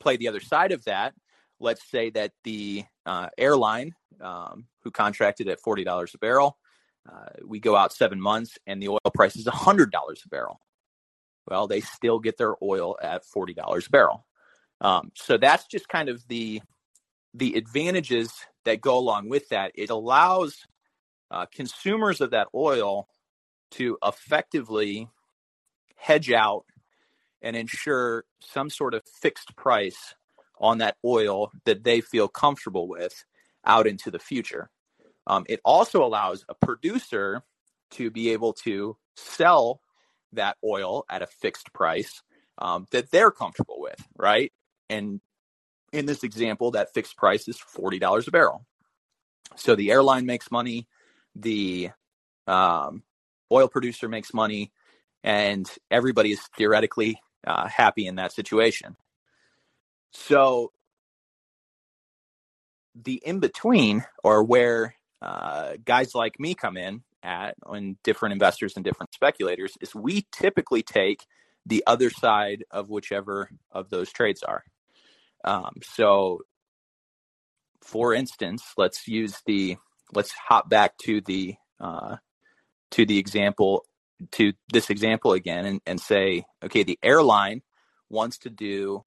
[0.00, 1.14] play the other side of that,
[1.60, 6.58] let's say that the uh, airline um, who contracted at forty dollars a barrel,
[7.08, 10.60] uh, we go out seven months and the oil price is hundred dollars a barrel.
[11.48, 14.26] Well, they still get their oil at forty dollars a barrel.
[14.80, 16.60] Um, so that's just kind of the
[17.34, 18.32] the advantages
[18.64, 19.72] that go along with that.
[19.74, 20.66] It allows
[21.30, 23.08] uh, consumers of that oil
[23.72, 25.08] to effectively
[26.02, 26.64] hedge out
[27.42, 30.16] and ensure some sort of fixed price
[30.58, 33.24] on that oil that they feel comfortable with
[33.64, 34.68] out into the future.
[35.28, 37.42] Um, it also allows a producer
[37.92, 39.80] to be able to sell
[40.32, 42.22] that oil at a fixed price
[42.58, 44.52] um, that they're comfortable with, right?
[44.90, 45.20] And
[45.92, 48.66] in this example, that fixed price is $40 a barrel.
[49.54, 50.88] So the airline makes money,
[51.36, 51.90] the
[52.48, 53.04] um,
[53.52, 54.72] oil producer makes money,
[55.24, 58.96] and everybody is theoretically uh, happy in that situation.
[60.12, 60.72] So
[62.94, 68.74] the in between, or where uh, guys like me come in at, and different investors
[68.76, 71.26] and different speculators, is we typically take
[71.64, 74.64] the other side of whichever of those trades are.
[75.44, 76.40] Um, so,
[77.80, 79.76] for instance, let's use the
[80.12, 82.16] let's hop back to the uh,
[82.92, 83.84] to the example
[84.32, 87.62] to this example again and, and say, okay, the airline
[88.08, 89.02] wants to do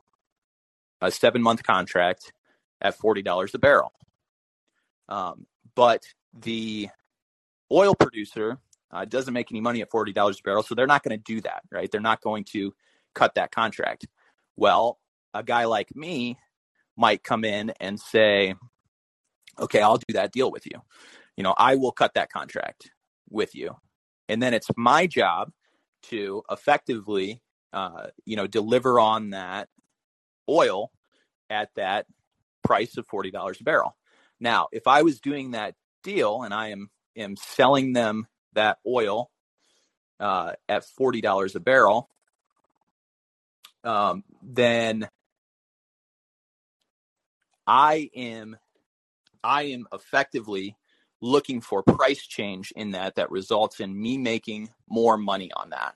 [1.01, 2.34] a seven month contract
[2.82, 3.93] at $40 a barrel.
[5.08, 6.89] Um, but the
[7.71, 8.58] oil producer
[8.91, 11.41] uh, doesn't make any money at $40 a barrel, so they're not going to do
[11.41, 11.91] that, right?
[11.91, 12.73] They're not going to
[13.13, 14.08] cut that contract.
[14.56, 14.99] Well,
[15.34, 16.38] a guy like me
[16.97, 18.56] might come in and say,
[19.60, 20.82] okay, I'll do that deal with you.
[21.36, 22.91] You know, I will cut that contract
[23.30, 23.75] with you.
[24.28, 25.52] And then it's my job
[26.04, 27.42] to effectively,
[27.74, 29.70] uh, you know, deliver on that
[30.50, 30.92] oil
[31.50, 32.06] at that
[32.64, 33.96] price of $40 a barrel.
[34.40, 39.30] Now, if I was doing that deal and I am, am selling them that oil
[40.20, 42.10] uh, at $40 a barrel,
[43.84, 45.08] um, then
[47.68, 48.58] I am
[49.44, 50.76] I am effectively
[51.26, 55.96] looking for price change in that that results in me making more money on that.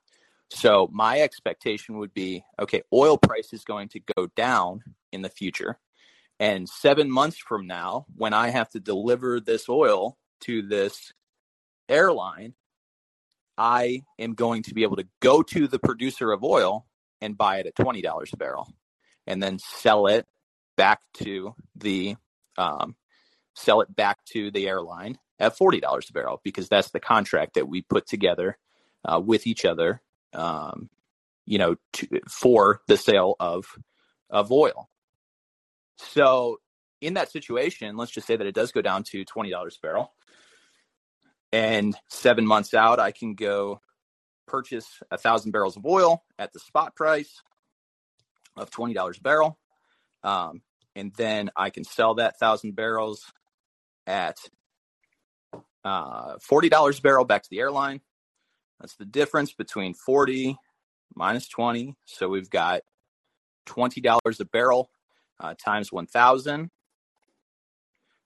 [0.49, 5.29] So my expectation would be okay, oil price is going to go down in the
[5.29, 5.77] future.
[6.39, 11.13] And 7 months from now when I have to deliver this oil to this
[11.87, 12.55] airline,
[13.57, 16.87] I am going to be able to go to the producer of oil
[17.21, 18.73] and buy it at $20 a barrel
[19.27, 20.25] and then sell it
[20.77, 22.15] back to the
[22.57, 22.95] um,
[23.59, 27.67] sell it back to the airline at $40 a barrel because that's the contract that
[27.67, 28.57] we put together
[29.05, 30.01] uh, with each other,
[30.33, 30.89] um,
[31.45, 33.65] you know, to, for the sale of,
[34.29, 34.89] of oil.
[35.97, 36.59] So
[37.01, 40.13] in that situation, let's just say that it does go down to $20 a barrel.
[41.51, 43.81] And seven months out, I can go
[44.47, 47.41] purchase a thousand barrels of oil at the spot price
[48.55, 49.57] of $20 a barrel.
[50.23, 50.61] Um,
[50.95, 53.23] and then I can sell that thousand barrels
[54.09, 54.37] at
[55.85, 58.01] uh, $40 a barrel back to the airline.
[58.79, 60.57] That's the difference between 40
[61.15, 61.95] minus 20.
[62.05, 62.81] So we've got
[63.67, 64.89] $20 a barrel
[65.39, 66.69] uh, times 1,000,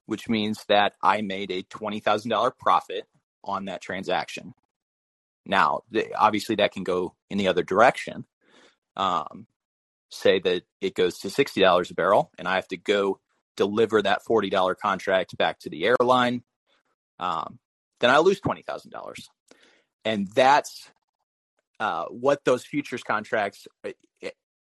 [0.06, 3.06] which means that I made a $20,000 profit
[3.44, 4.54] on that transaction.
[5.46, 5.82] Now,
[6.16, 8.26] obviously, that can go in the other direction.
[8.96, 9.48] Um,
[10.10, 13.20] say that it goes to $60 a barrel, and I have to go
[13.56, 16.44] deliver that $40 contract back to the airline.
[17.20, 17.60] Um,
[18.00, 19.14] then I lose $20,000.
[20.06, 20.90] And that's
[21.80, 23.92] uh, what those futures contracts, uh,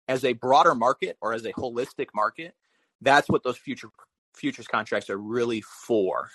[0.08, 2.54] as a broader market or as a holistic market,
[3.00, 3.88] that's what those future
[4.34, 6.28] futures contracts are really for.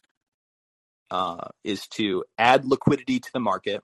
[1.10, 3.82] Uh, is to add liquidity to the market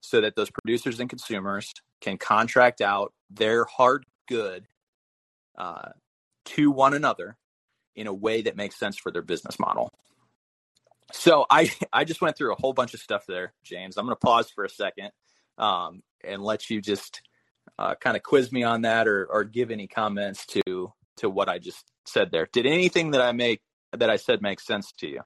[0.00, 4.66] so that those producers and consumers can contract out their hard good
[5.58, 5.90] uh,
[6.46, 7.36] to one another
[7.96, 9.90] in a way that makes sense for their business model.
[11.12, 13.96] So I I just went through a whole bunch of stuff there, James.
[13.96, 15.10] I'm going to pause for a second
[15.58, 17.22] um, and let you just
[17.78, 21.48] uh, kind of quiz me on that or or give any comments to to what
[21.48, 22.48] I just said there.
[22.52, 23.60] Did anything that I make
[23.92, 25.20] that I said make sense to you?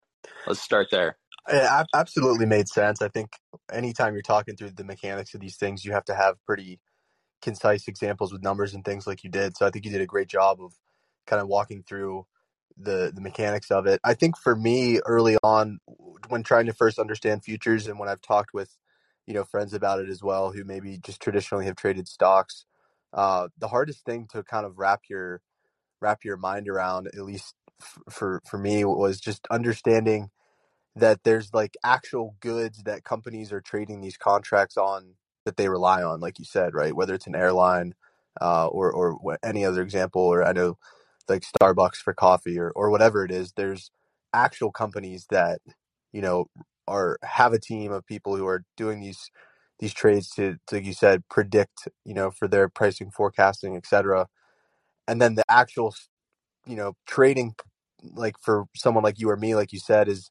[0.47, 1.17] Let's start there.
[1.51, 3.01] It absolutely made sense.
[3.01, 3.31] I think
[3.73, 6.79] anytime you're talking through the mechanics of these things, you have to have pretty
[7.41, 9.57] concise examples with numbers and things like you did.
[9.57, 10.75] So I think you did a great job of
[11.27, 12.27] kind of walking through
[12.81, 14.01] the the mechanics of it.
[14.05, 15.81] I think for me early on
[16.29, 18.77] when trying to first understand futures and when I've talked with
[19.27, 22.67] you know friends about it as well who maybe just traditionally have traded stocks,
[23.13, 25.43] uh, the hardest thing to kind of wrap your
[26.01, 30.31] wrap your mind around at least f- for for me was just understanding
[30.97, 35.15] that there's like actual goods that companies are trading these contracts on
[35.45, 36.95] that they rely on, like you said, right?
[36.95, 37.95] Whether it's an airline
[38.41, 40.79] uh, or or any other example, or I know
[41.31, 43.53] like Starbucks for coffee or or whatever it is.
[43.57, 43.91] There's
[44.35, 45.61] actual companies that
[46.13, 46.47] you know
[46.89, 49.31] are have a team of people who are doing these
[49.81, 54.29] these trades to, to like you said, predict you know for their pricing, forecasting, etc.
[55.09, 55.95] And then the actual
[56.67, 57.55] you know trading
[58.15, 60.23] like for someone like you or me, like you said, is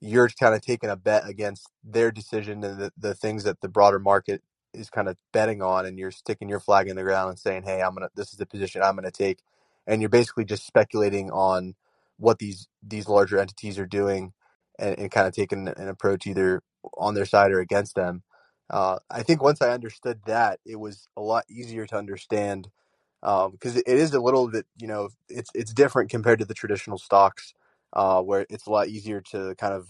[0.00, 3.68] you're kind of taking a bet against their decision and the, the things that the
[3.68, 4.42] broader market
[4.74, 7.64] is kind of betting on and you're sticking your flag in the ground and saying
[7.64, 9.40] hey i'm gonna this is the position i'm gonna take
[9.88, 11.76] and you're basically just speculating on
[12.18, 14.34] what these these larger entities are doing
[14.80, 16.62] and, and kind of taking an approach either
[16.98, 18.24] on their side or against them.
[18.70, 22.70] Uh, i think once i understood that it was a lot easier to understand
[23.22, 26.54] because um, it is a little bit you know it's it's different compared to the
[26.54, 27.54] traditional stocks
[27.94, 29.88] uh, where it's a lot easier to kind of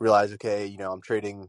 [0.00, 1.48] realize, okay, you know, I'm trading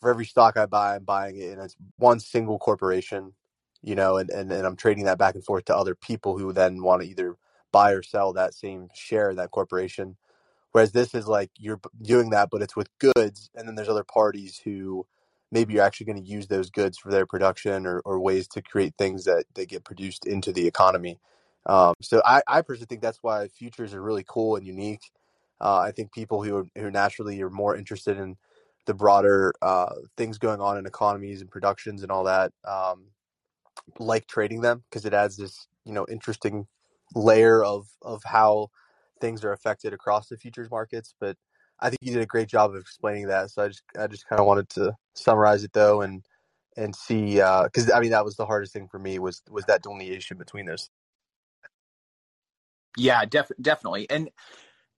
[0.00, 3.34] for every stock I buy, I'm buying it, and it's one single corporation,
[3.82, 6.52] you know, and, and, and I'm trading that back and forth to other people who
[6.52, 7.36] then want to either
[7.72, 10.16] buy or sell that same share of that corporation.
[10.72, 14.04] Whereas this is like you're doing that, but it's with goods, and then there's other
[14.04, 15.06] parties who
[15.50, 18.62] maybe you're actually going to use those goods for their production or, or ways to
[18.62, 21.20] create things that, they get produced into the economy.
[21.66, 25.10] Um, so I, I personally think that's why futures are really cool and unique.
[25.60, 28.36] Uh, I think people who are, who naturally are more interested in
[28.86, 33.04] the broader uh, things going on in economies and productions and all that um,
[33.98, 36.66] like trading them because it adds this you know interesting
[37.14, 38.68] layer of of how
[39.20, 41.14] things are affected across the futures markets.
[41.18, 41.36] But
[41.80, 43.50] I think you did a great job of explaining that.
[43.50, 46.24] So I just I just kind of wanted to summarize it though and
[46.76, 49.64] and see because uh, I mean that was the hardest thing for me was was
[49.66, 50.90] that delineation between those.
[52.96, 54.30] Yeah, def- definitely, and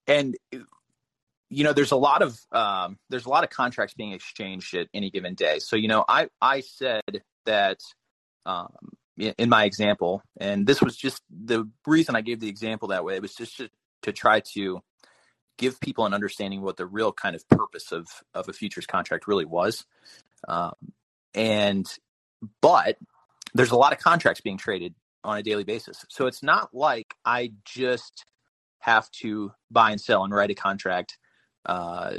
[0.06, 0.36] and
[1.48, 4.88] you know there's a lot of um, there's a lot of contracts being exchanged at
[4.92, 5.58] any given day.
[5.58, 7.78] So you know I I said that
[8.46, 8.72] um,
[9.16, 13.16] in my example, and this was just the reason I gave the example that way.
[13.16, 13.70] It was just to,
[14.02, 14.80] to try to
[15.56, 19.28] give people an understanding what the real kind of purpose of of a futures contract
[19.28, 19.84] really was.
[20.48, 20.74] Um,
[21.34, 21.86] and
[22.60, 22.98] but
[23.54, 26.04] there's a lot of contracts being traded on a daily basis.
[26.08, 28.26] So it's not like I just
[28.80, 31.16] have to buy and sell and write a contract
[31.64, 32.16] uh,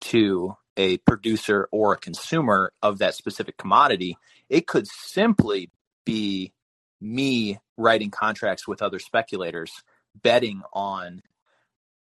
[0.00, 4.16] to a producer or a consumer of that specific commodity.
[4.52, 5.70] It could simply
[6.04, 6.52] be
[7.00, 9.72] me writing contracts with other speculators,
[10.22, 11.22] betting on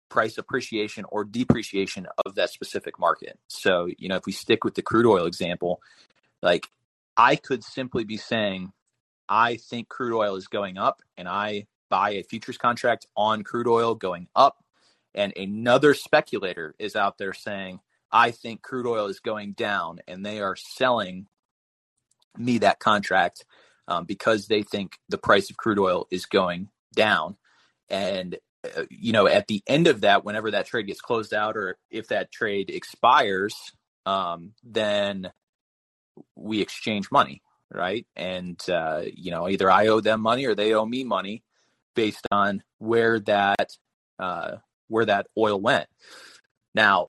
[0.09, 3.39] price appreciation or depreciation of that specific market.
[3.47, 5.81] So, you know, if we stick with the crude oil example,
[6.43, 6.67] like
[7.17, 8.73] I could simply be saying,
[9.29, 13.69] I think crude oil is going up and I buy a futures contract on crude
[13.69, 14.65] oil going up.
[15.15, 17.79] And another speculator is out there saying,
[18.11, 21.29] I think crude oil is going down and they are selling
[22.37, 23.45] me that contract
[23.89, 27.37] um, because they think the price of crude oil is going down.
[27.89, 28.37] And,
[28.77, 31.77] uh, you know, at the end of that, whenever that trade gets closed out or
[31.91, 33.55] if that trade expires,
[34.07, 35.33] um, then
[36.37, 38.07] we exchange money, right?
[38.17, 41.43] And, uh, you know, either I owe them money or they owe me money
[41.95, 43.77] based on where that
[44.19, 44.57] uh,
[44.89, 45.89] where that oil went.
[46.75, 47.09] Now,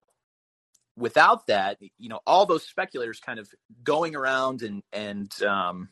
[1.02, 3.49] without that, you know, all those speculators kind of
[3.84, 5.89] going around and and um,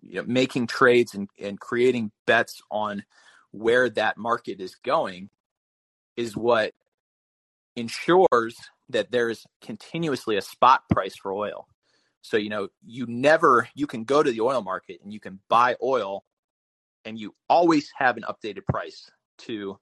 [0.00, 3.04] you know making trades and, and creating bets on
[3.50, 5.30] where that market is going
[6.16, 6.72] is what
[7.76, 8.56] ensures
[8.88, 11.66] that there's continuously a spot price for oil.
[12.22, 15.40] So, you know, you never, you can go to the oil market and you can
[15.48, 16.24] buy oil
[17.04, 19.78] and you always have an updated price to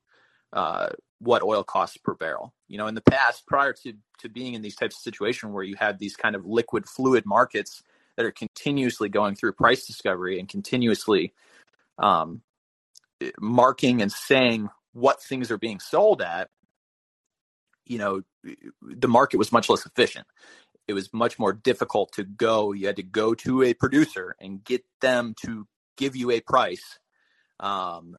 [0.53, 2.55] uh, what oil costs per barrel.
[2.69, 5.65] You know, in the past, prior to, to being in these types of situations where
[5.65, 7.83] you have these kind of liquid fluid markets
[8.17, 11.35] that are continuously going through price discovery and continuously
[11.99, 12.43] um,
[13.41, 16.49] marking and saying what things are being sold at,
[17.85, 18.23] you know,
[18.83, 20.27] the market was much less efficient.
[20.89, 22.73] It was much more difficult to go.
[22.73, 26.99] You had to go to a producer and get them to give you a price.
[27.61, 28.17] Um,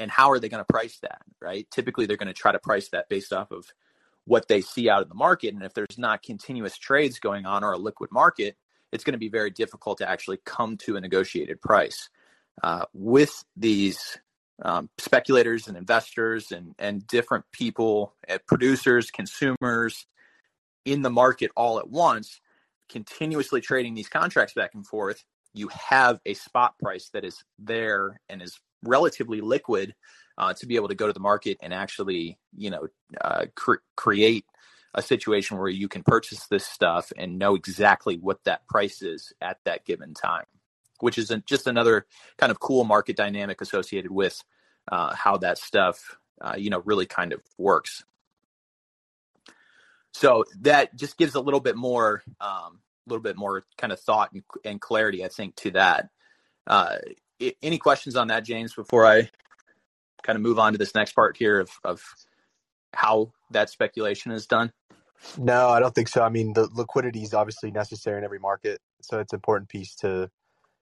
[0.00, 1.22] and how are they going to price that?
[1.40, 1.70] Right?
[1.70, 3.66] Typically, they're going to try to price that based off of
[4.24, 5.54] what they see out in the market.
[5.54, 8.56] And if there's not continuous trades going on or a liquid market,
[8.92, 12.08] it's going to be very difficult to actually come to a negotiated price.
[12.62, 14.18] Uh, with these
[14.62, 20.06] um, speculators and investors and and different people, uh, producers, consumers
[20.84, 22.40] in the market all at once,
[22.88, 25.24] continuously trading these contracts back and forth.
[25.54, 29.94] You have a spot price that is there and is relatively liquid
[30.38, 32.88] uh, to be able to go to the market and actually, you know,
[33.20, 34.44] uh, cr- create
[34.94, 39.32] a situation where you can purchase this stuff and know exactly what that price is
[39.40, 40.46] at that given time
[41.00, 42.06] which is just another
[42.38, 44.42] kind of cool market dynamic associated with
[44.90, 48.04] uh, how that stuff, uh, you know, really kind of works.
[50.12, 54.00] So that just gives a little bit more, a um, little bit more kind of
[54.00, 56.08] thought and, and clarity, I think, to that.
[57.62, 59.30] Any questions on that, James, before I
[60.22, 62.02] kind of move on to this next part here of, of
[62.92, 64.72] how that speculation is done?
[65.36, 66.22] No, I don't think so.
[66.22, 69.94] I mean, the liquidity is obviously necessary in every market, so it's an important piece
[69.96, 70.30] to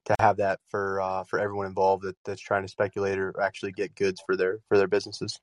[0.04, 3.72] to have that for uh, for everyone involved that, that's trying to speculate or actually
[3.72, 5.38] get goods for their for their businesses.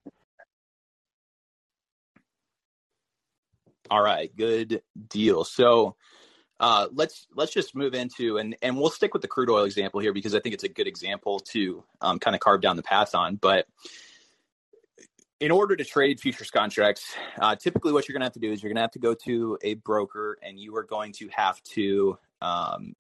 [3.92, 5.44] All right, good deal.
[5.44, 5.96] So
[6.60, 10.00] uh, let's let's just move into and and we'll stick with the crude oil example
[10.00, 12.84] here because I think it's a good example to um, kind of carve down the
[12.84, 13.36] path on.
[13.36, 13.66] But
[15.42, 18.52] in order to trade futures contracts, uh, typically what you're going to have to do
[18.52, 21.28] is you're going to have to go to a broker and you are going to
[21.28, 22.96] have to um,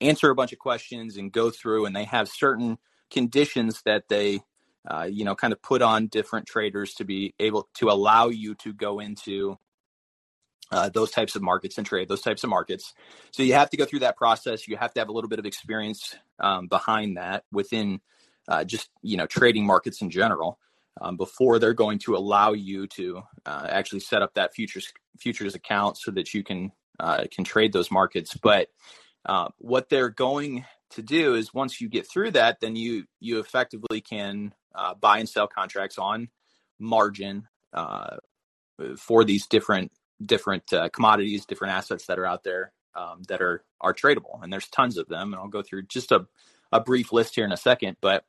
[0.00, 2.78] answer a bunch of questions and go through and they have certain
[3.10, 4.40] conditions that they
[4.88, 8.54] uh, you know kind of put on different traders to be able to allow you
[8.56, 9.56] to go into
[10.70, 12.94] uh, those types of markets and trade those types of markets.
[13.30, 14.68] So you have to go through that process.
[14.68, 18.00] You have to have a little bit of experience um, behind that within
[18.48, 20.58] uh, just you know trading markets in general
[21.00, 25.54] um, before they're going to allow you to uh, actually set up that futures futures
[25.54, 28.34] account so that you can uh, can trade those markets.
[28.34, 28.68] But
[29.26, 33.38] uh, what they're going to do is once you get through that, then you you
[33.38, 36.28] effectively can uh, buy and sell contracts on
[36.78, 37.48] margin
[38.96, 39.90] for these different
[40.24, 44.52] different uh, commodities, different assets that are out there um, that are are tradable, and
[44.52, 45.32] there's tons of them.
[45.32, 46.26] And I'll go through just a
[46.72, 48.24] a brief list here in a second, but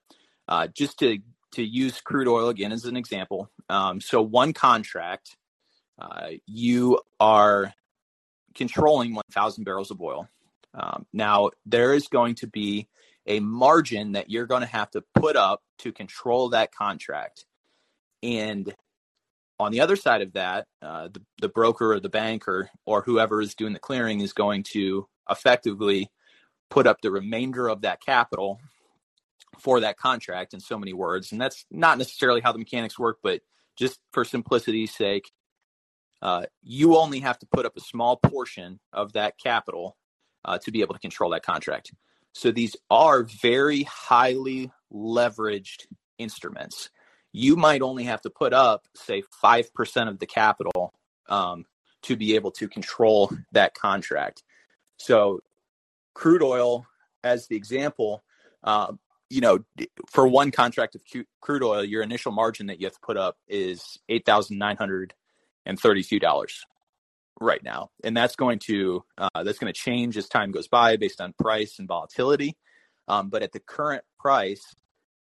[0.48, 1.20] uh, just to
[1.52, 3.50] to use crude oil again as an example.
[3.70, 5.36] Um, so one contract,
[6.00, 7.74] uh, you are
[8.56, 10.28] controlling 1,000 barrels of oil.
[10.74, 12.88] Um, now, there is going to be
[13.26, 17.46] a margin that you're going to have to put up to control that contract.
[18.22, 18.74] And
[19.60, 23.02] on the other side of that, uh, the, the broker or the bank or, or
[23.02, 26.10] whoever is doing the clearing is going to effectively
[26.70, 28.60] put up the remainder of that capital
[29.60, 31.32] for that contract in so many words.
[31.32, 33.42] And that's not necessarily how the mechanics work, but
[33.76, 35.32] just for simplicity's sake,
[36.22, 39.98] uh, you only have to put up a small portion of that capital
[40.46, 41.92] uh, to be able to control that contract.
[42.34, 45.88] So these are very highly leveraged
[46.18, 46.90] instruments.
[47.32, 50.94] You might only have to put up, say, 5% of the capital
[51.28, 51.66] um,
[52.04, 54.44] to be able to control that contract.
[54.98, 55.42] So,
[56.14, 56.86] crude oil,
[57.24, 58.24] as the example,
[58.64, 58.94] uh,
[59.30, 59.60] you know,
[60.08, 61.02] for one contract of
[61.40, 64.76] crude oil, your initial margin that you have to put up is eight thousand nine
[64.76, 65.14] hundred
[65.66, 66.66] and thirty-two dollars
[67.40, 70.98] right now, and that's going to uh, that's going to change as time goes by
[70.98, 72.58] based on price and volatility.
[73.08, 74.64] Um, but at the current price,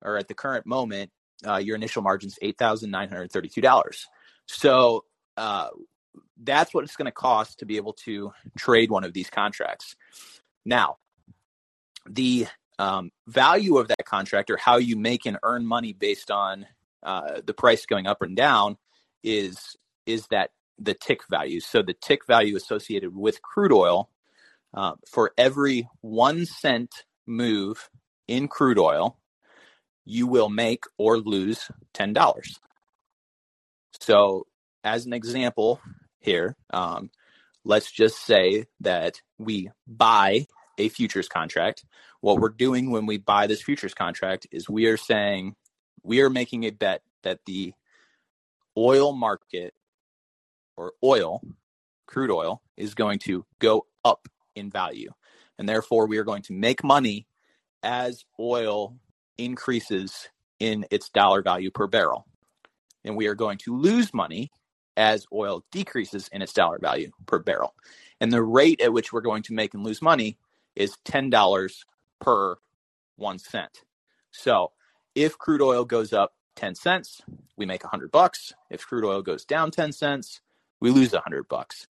[0.02, 1.10] or at the current moment,
[1.46, 4.06] uh, your initial margin is eight thousand nine hundred thirty-two dollars.
[4.46, 5.04] So
[5.36, 5.68] uh,
[6.42, 9.96] that's what it's going to cost to be able to trade one of these contracts.
[10.64, 10.96] Now,
[12.06, 12.46] the
[12.78, 16.66] um, value of that contract, or how you make and earn money based on
[17.02, 18.76] uh, the price going up and down,
[19.22, 19.76] is
[20.06, 21.60] is that the tick value.
[21.60, 24.10] So the tick value associated with crude oil
[24.74, 26.90] uh, for every one cent
[27.26, 27.88] move
[28.26, 29.16] in crude oil,
[30.04, 32.58] you will make or lose ten dollars.
[34.00, 34.46] So,
[34.84, 35.80] as an example
[36.20, 37.10] here, um,
[37.64, 40.46] let's just say that we buy
[40.78, 41.84] a futures contract.
[42.20, 45.54] What we're doing when we buy this futures contract is we are saying
[46.02, 47.74] we are making a bet that the
[48.76, 49.74] oil market
[50.76, 51.40] or oil,
[52.06, 55.10] crude oil, is going to go up in value.
[55.58, 57.26] And therefore, we are going to make money
[57.82, 58.96] as oil
[59.38, 60.28] increases
[60.58, 62.26] in its dollar value per barrel.
[63.04, 64.50] And we are going to lose money
[64.96, 67.74] as oil decreases in its dollar value per barrel.
[68.20, 70.38] And the rate at which we're going to make and lose money
[70.76, 71.72] is $10
[72.20, 72.56] per
[73.16, 73.82] one cent.
[74.30, 74.72] So
[75.14, 77.22] if crude oil goes up 10 cents,
[77.56, 78.52] we make 100 bucks.
[78.70, 80.40] If crude oil goes down 10 cents,
[80.80, 81.86] we lose 100 bucks.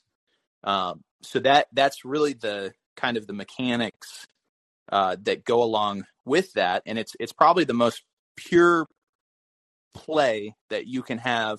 [0.65, 4.27] Um, so that that's really the kind of the mechanics
[4.93, 8.03] uh, that go along with that, and it's it's probably the most
[8.37, 8.87] pure
[9.95, 11.59] play that you can have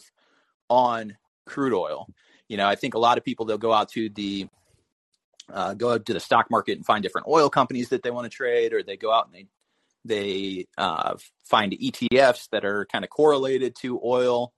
[0.70, 2.08] on crude oil.
[2.48, 4.48] You know, I think a lot of people they'll go out to the
[5.52, 8.26] uh, go out to the stock market and find different oil companies that they want
[8.26, 9.48] to trade, or they go out and they
[10.06, 11.16] they uh,
[11.46, 14.54] find ETFs that are kind of correlated to oil.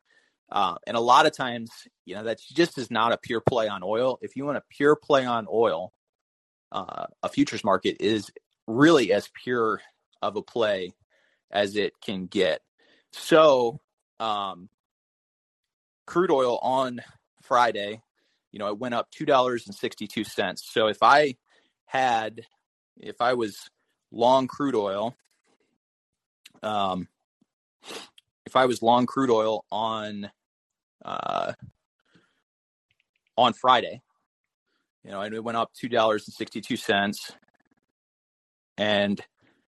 [0.52, 1.72] Uh, and a lot of times,
[2.06, 4.20] you know, that just is not a pure play on oil.
[4.22, 5.92] If you want a pure play on oil,
[6.72, 8.32] uh, a futures market is
[8.68, 9.82] really as pure
[10.22, 10.92] of a play
[11.52, 12.62] as it can get.
[13.14, 13.80] So,
[14.20, 14.70] um,
[16.06, 17.02] crude oil on
[17.42, 18.02] Friday,
[18.52, 20.64] you know, it went up two dollars and sixty two cents.
[20.72, 21.36] So if I
[21.86, 22.42] had,
[22.98, 23.70] if I was
[24.12, 25.16] long crude oil,
[26.64, 27.08] um,
[28.46, 30.30] if I was long crude oil on,
[31.04, 31.54] uh,
[33.38, 34.02] on Friday,
[35.04, 36.28] you know, and it went up two dollars
[38.78, 39.22] and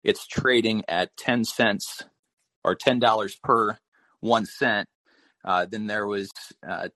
[0.05, 2.03] it's trading at ten cents
[2.64, 3.78] or ten dollars per
[4.20, 4.88] one cent
[5.44, 6.30] uh, then there was
[6.66, 6.88] uh,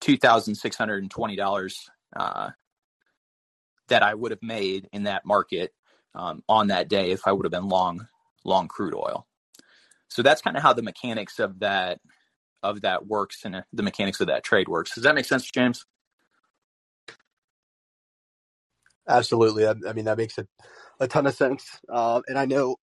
[0.00, 2.50] two thousand six hundred and twenty dollars uh,
[3.88, 5.72] that I would have made in that market
[6.14, 8.06] um, on that day if I would have been long
[8.44, 9.26] long crude oil.
[10.08, 11.98] So that's kind of how the mechanics of that
[12.62, 14.94] of that works and uh, the mechanics of that trade works.
[14.94, 15.86] Does that make sense, James?
[19.08, 19.66] Absolutely.
[19.66, 20.46] I, I mean, that makes a,
[21.00, 21.80] a ton of sense.
[21.88, 22.76] Uh, and I know,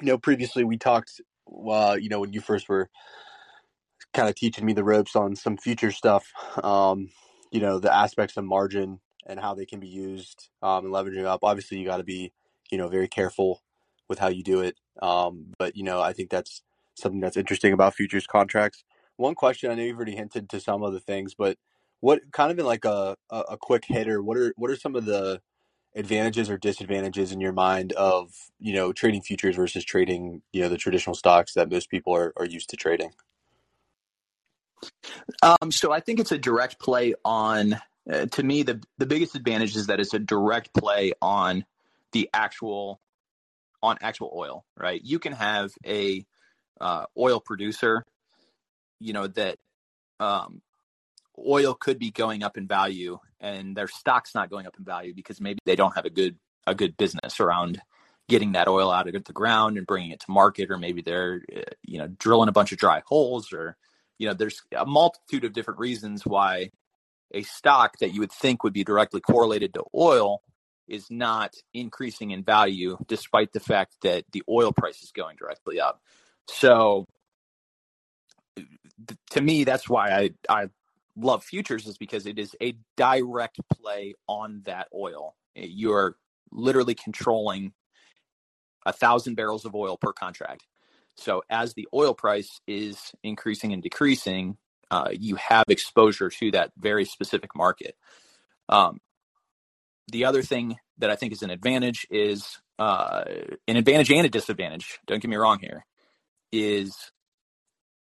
[0.00, 1.20] you know, previously we talked,
[1.68, 2.88] uh, you know, when you first were
[4.12, 6.26] kind of teaching me the ropes on some future stuff.
[6.62, 7.10] Um,
[7.52, 11.24] you know, the aspects of margin and how they can be used um, and leveraging
[11.24, 11.40] up.
[11.42, 12.32] Obviously, you got to be,
[12.70, 13.62] you know, very careful
[14.08, 14.76] with how you do it.
[15.02, 16.62] Um, but you know, I think that's
[16.96, 18.84] something that's interesting about futures contracts.
[19.16, 21.58] One question I know you've already hinted to some of the things, but
[22.00, 24.22] what kind of in like a, a, a quick hitter?
[24.22, 25.40] What are what are some of the
[25.94, 30.68] advantages or disadvantages in your mind of you know trading futures versus trading you know
[30.68, 33.12] the traditional stocks that most people are, are used to trading?
[35.42, 37.80] Um, so I think it's a direct play on.
[38.10, 41.64] Uh, to me, the the biggest advantage is that it's a direct play on
[42.12, 43.00] the actual
[43.82, 44.64] on actual oil.
[44.76, 46.24] Right, you can have a
[46.80, 48.06] uh, oil producer,
[49.00, 49.58] you know that
[50.18, 50.62] um,
[51.38, 55.14] oil could be going up in value, and their stock's not going up in value
[55.14, 56.36] because maybe they don't have a good
[56.66, 57.80] a good business around
[58.28, 61.42] getting that oil out of the ground and bringing it to market, or maybe they're
[61.56, 63.76] uh, you know drilling a bunch of dry holes or
[64.20, 66.68] you know, there's a multitude of different reasons why
[67.32, 70.42] a stock that you would think would be directly correlated to oil
[70.86, 75.80] is not increasing in value despite the fact that the oil price is going directly
[75.80, 76.02] up.
[76.48, 77.06] So
[79.30, 80.68] to me that's why I I
[81.16, 85.36] love futures is because it is a direct play on that oil.
[85.54, 86.16] You're
[86.50, 87.72] literally controlling
[88.86, 90.64] a thousand barrels of oil per contract.
[91.16, 94.56] So as the oil price is increasing and decreasing,
[94.90, 97.94] uh, you have exposure to that very specific market.
[98.68, 99.00] Um,
[100.10, 103.24] the other thing that I think is an advantage is uh,
[103.68, 104.98] an advantage and a disadvantage.
[105.06, 105.84] Don't get me wrong here.
[106.52, 106.96] Is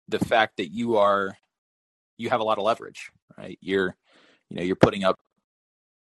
[0.08, 1.36] the fact that you are
[2.16, 3.58] you have a lot of leverage, right?
[3.60, 3.96] You're
[4.50, 5.18] you know you're putting up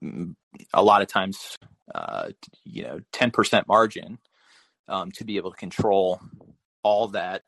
[0.02, 0.34] mm,
[0.72, 1.56] a lot of times
[1.94, 2.30] uh,
[2.64, 4.18] you know 10% margin
[4.88, 6.20] um, to be able to control
[6.82, 7.42] all that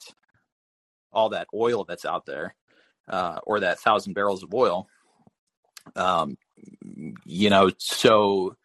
[1.12, 2.54] all that oil that's out there
[3.08, 4.86] uh, or that thousand barrels of oil
[5.96, 6.36] um,
[7.24, 8.56] you know so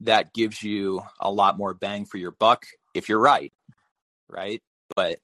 [0.00, 3.52] that gives you a lot more bang for your buck if you're right
[4.28, 4.62] right
[4.96, 5.18] but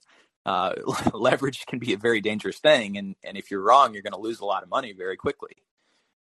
[0.47, 0.75] uh,
[1.15, 4.21] leverage can be a very dangerous thing, and and if you're wrong, you're going to
[4.21, 5.57] lose a lot of money very quickly.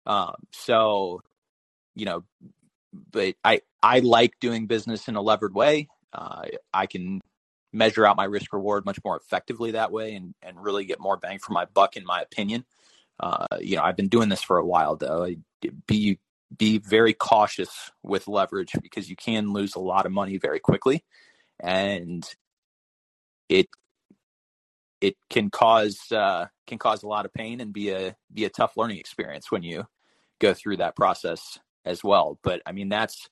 [0.07, 1.23] Um, so,
[1.95, 2.25] you know,
[2.93, 5.89] but I I like doing business in a levered way.
[6.13, 6.43] Uh,
[6.73, 7.21] I can
[7.73, 11.17] measure out my risk reward much more effectively that way, and and really get more
[11.17, 12.65] bang for my buck, in my opinion.
[13.19, 15.29] Uh, you know, I've been doing this for a while though.
[15.87, 16.19] Be
[16.57, 21.05] be very cautious with leverage because you can lose a lot of money very quickly,
[21.61, 22.29] and
[23.49, 23.69] it
[25.07, 28.51] it can cause uh, can cause a lot of pain and be a be a
[28.51, 29.85] tough learning experience when you
[30.41, 32.39] go through that process as well.
[32.43, 33.29] But I mean, that's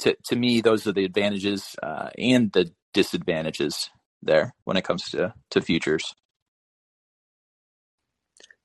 [0.00, 3.90] to to me, those are the advantages uh, and the disadvantages
[4.22, 6.14] there when it comes to to futures.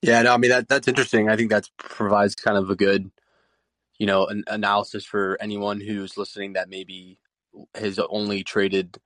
[0.02, 1.28] Yeah, no, I mean that that's interesting.
[1.28, 3.10] I think that provides kind of a good,
[3.98, 7.18] you know, an analysis for anyone who's listening that maybe
[7.74, 8.98] has only traded,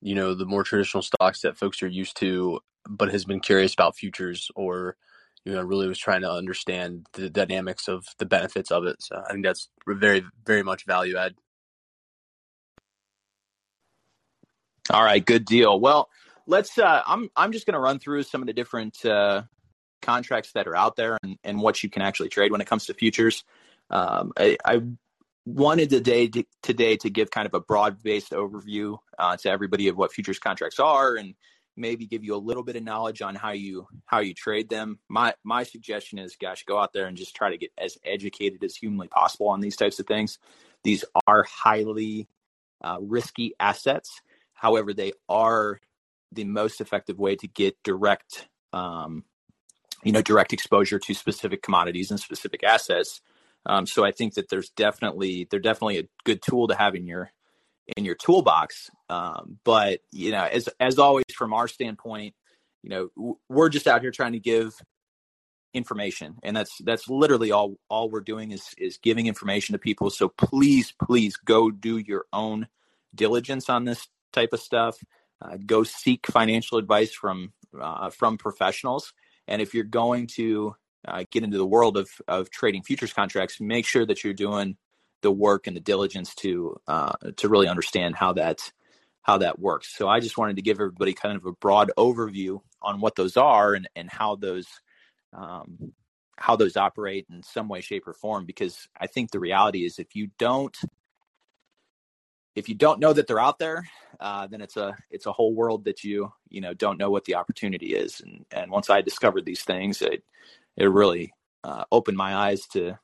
[0.00, 3.74] you know, the more traditional stocks that folks are used to, but has been curious
[3.74, 4.96] about futures or
[5.44, 9.02] you know, really was trying to understand the dynamics of the benefits of it.
[9.02, 11.34] So I think that's very, very much value add.
[14.90, 15.78] All right, good deal.
[15.78, 16.08] Well,
[16.46, 16.76] let's.
[16.76, 19.42] Uh, I'm I'm just going to run through some of the different uh,
[20.02, 22.86] contracts that are out there and, and what you can actually trade when it comes
[22.86, 23.44] to futures.
[23.88, 24.82] Um, I, I
[25.50, 29.88] wanted today to, today to give kind of a broad based overview uh, to everybody
[29.88, 31.34] of what futures contracts are and
[31.76, 34.98] maybe give you a little bit of knowledge on how you how you trade them.
[35.08, 38.62] My my suggestion is, gosh, go out there and just try to get as educated
[38.62, 40.38] as humanly possible on these types of things.
[40.84, 42.28] These are highly
[42.82, 44.20] uh, risky assets.
[44.54, 45.80] However, they are
[46.32, 49.24] the most effective way to get direct, um,
[50.04, 53.20] you know, direct exposure to specific commodities and specific assets.
[53.66, 57.06] Um, so I think that there's definitely they're definitely a good tool to have in
[57.06, 57.30] your
[57.96, 58.90] in your toolbox.
[59.08, 62.34] Um, but you know, as as always, from our standpoint,
[62.82, 64.74] you know, we're just out here trying to give
[65.74, 70.10] information, and that's that's literally all all we're doing is is giving information to people.
[70.10, 72.68] So please, please go do your own
[73.14, 74.98] diligence on this type of stuff.
[75.42, 79.12] Uh, go seek financial advice from uh, from professionals,
[79.46, 80.76] and if you're going to
[81.06, 84.76] uh, get into the world of of trading futures contracts, make sure that you're doing
[85.22, 88.72] the work and the diligence to uh, to really understand how that
[89.22, 89.94] how that works.
[89.96, 93.36] So I just wanted to give everybody kind of a broad overview on what those
[93.36, 94.66] are and and how those
[95.32, 95.92] um,
[96.36, 98.46] how those operate in some way, shape, or form.
[98.46, 100.76] Because I think the reality is, if you don't
[102.56, 103.88] if you don't know that they're out there,
[104.18, 107.24] uh, then it's a it's a whole world that you you know don't know what
[107.24, 108.20] the opportunity is.
[108.20, 110.24] And and once I discovered these things, it
[110.76, 111.32] it really
[111.64, 112.98] uh, opened my eyes to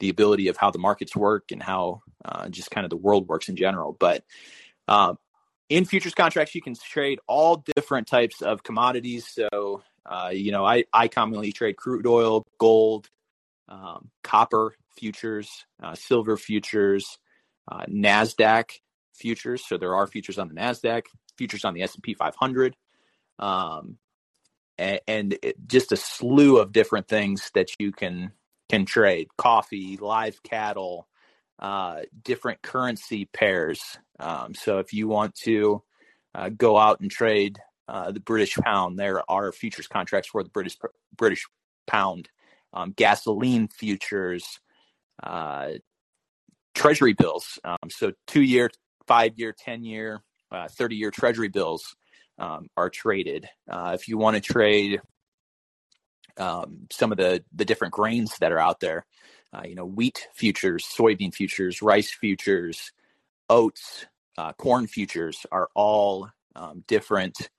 [0.00, 3.28] the ability of how the markets work and how uh, just kind of the world
[3.28, 3.96] works in general.
[3.98, 4.24] But
[4.88, 5.14] uh,
[5.68, 9.28] in futures contracts, you can trade all different types of commodities.
[9.28, 13.08] So, uh, you know, I, I commonly trade crude oil, gold,
[13.68, 15.48] um, copper futures,
[15.82, 17.18] uh, silver futures,
[17.70, 18.70] uh, NASDAQ
[19.14, 19.66] futures.
[19.66, 21.02] So there are futures on the NASDAQ,
[21.38, 22.76] futures on the S&P 500.
[23.38, 23.98] Um,
[24.78, 28.32] and, and just a slew of different things that you can
[28.68, 31.06] can trade coffee, live cattle,
[31.58, 33.98] uh, different currency pairs.
[34.18, 35.82] Um, so if you want to
[36.34, 40.48] uh, go out and trade uh, the British pound, there are futures contracts for the
[40.48, 40.78] British
[41.16, 41.46] British
[41.86, 42.30] pound,
[42.72, 44.60] um, gasoline futures,
[45.22, 45.72] uh,
[46.74, 47.58] treasury bills.
[47.64, 48.70] Um, so two year,
[49.06, 51.94] five year, ten year, uh, thirty year treasury bills
[52.38, 53.48] um, are traded.
[53.70, 55.00] Uh, if you want to trade
[56.38, 59.06] um, some of the the different grains that are out there.
[59.54, 62.90] Uh, you know, wheat futures, soybean futures, rice futures,
[63.50, 64.06] oats,
[64.38, 67.50] uh, corn futures are all um, different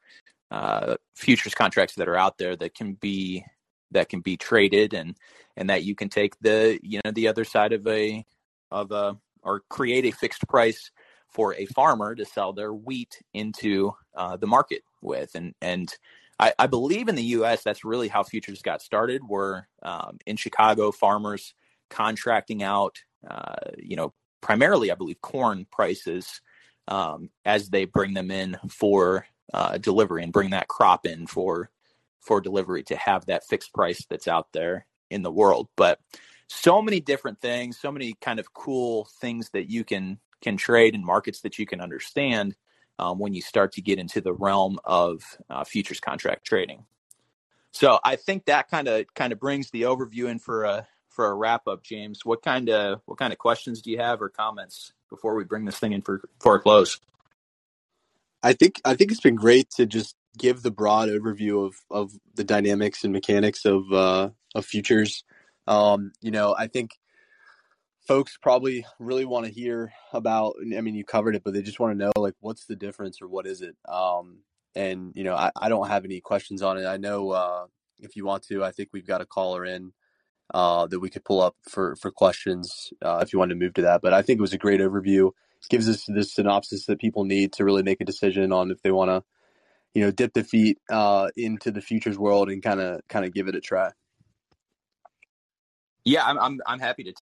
[0.50, 3.46] uh, futures contracts that are out there that can be
[3.92, 5.16] that can be traded and
[5.56, 8.26] and that you can take the you know the other side of a
[8.72, 10.90] of a or create a fixed price
[11.34, 15.96] for a farmer to sell their wheat into uh, the market with and and
[16.40, 17.64] I, I, believe in the U.S.
[17.64, 19.22] that's really how futures got started.
[19.28, 21.54] Were um, in Chicago, farmers
[21.90, 22.98] contracting out,
[23.30, 26.42] uh, you know, primarily I believe corn prices
[26.88, 31.70] um, as they bring them in for uh, delivery and bring that crop in for
[32.20, 35.68] for delivery to have that fixed price that's out there in the world.
[35.76, 36.00] But
[36.48, 40.94] so many different things, so many kind of cool things that you can can trade
[40.94, 42.56] in markets that you can understand
[43.00, 46.86] um, when you start to get into the realm of uh, futures contract trading.
[47.72, 51.28] So I think that kind of kind of brings the overview in for a for
[51.28, 52.24] a wrap up, James.
[52.24, 55.66] What kind of what kind of questions do you have or comments before we bring
[55.66, 57.00] this thing in for for a close?
[58.44, 62.12] I think I think it's been great to just give the broad overview of, of
[62.36, 65.24] the dynamics and mechanics of uh, of futures.
[65.66, 66.92] Um, you know, I think
[68.08, 70.56] folks probably really want to hear about.
[70.60, 73.22] I mean, you covered it, but they just want to know like what's the difference
[73.22, 73.76] or what is it.
[73.88, 74.40] Um,
[74.76, 76.86] and you know, I, I don't have any questions on it.
[76.86, 77.66] I know uh,
[78.00, 79.94] if you want to, I think we've got a caller in
[80.54, 83.74] uh, that we could pull up for for questions uh, if you wanted to move
[83.76, 84.02] to that.
[84.02, 85.28] But I think it was a great overview.
[85.28, 88.82] It gives us this synopsis that people need to really make a decision on if
[88.82, 89.24] they want to,
[89.94, 93.34] you know, dip the feet uh, into the futures world and kind of kind of
[93.34, 93.92] give it a try.
[96.06, 97.12] Yeah, I'm I'm, I'm happy to.
[97.12, 97.18] T-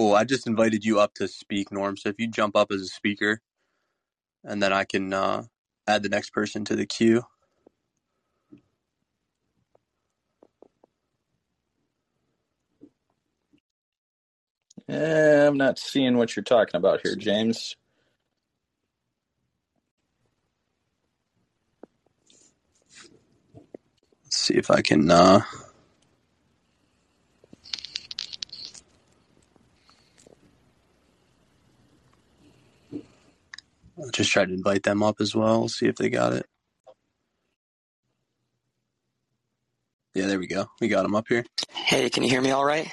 [0.00, 0.14] cool.
[0.14, 1.96] I just invited you up to speak, Norm.
[1.96, 3.40] So if you jump up as a speaker,
[4.42, 5.44] and then I can uh,
[5.86, 7.22] add the next person to the queue.
[14.88, 17.76] Eh, I'm not seeing what you're talking about here, James.
[24.24, 25.10] Let's see if I can.
[25.10, 25.42] Uh...
[34.12, 35.68] just try to invite them up as well.
[35.68, 36.46] See if they got it.
[40.14, 40.66] Yeah, there we go.
[40.80, 41.44] We got them up here.
[41.72, 42.90] Hey, can you hear me all right?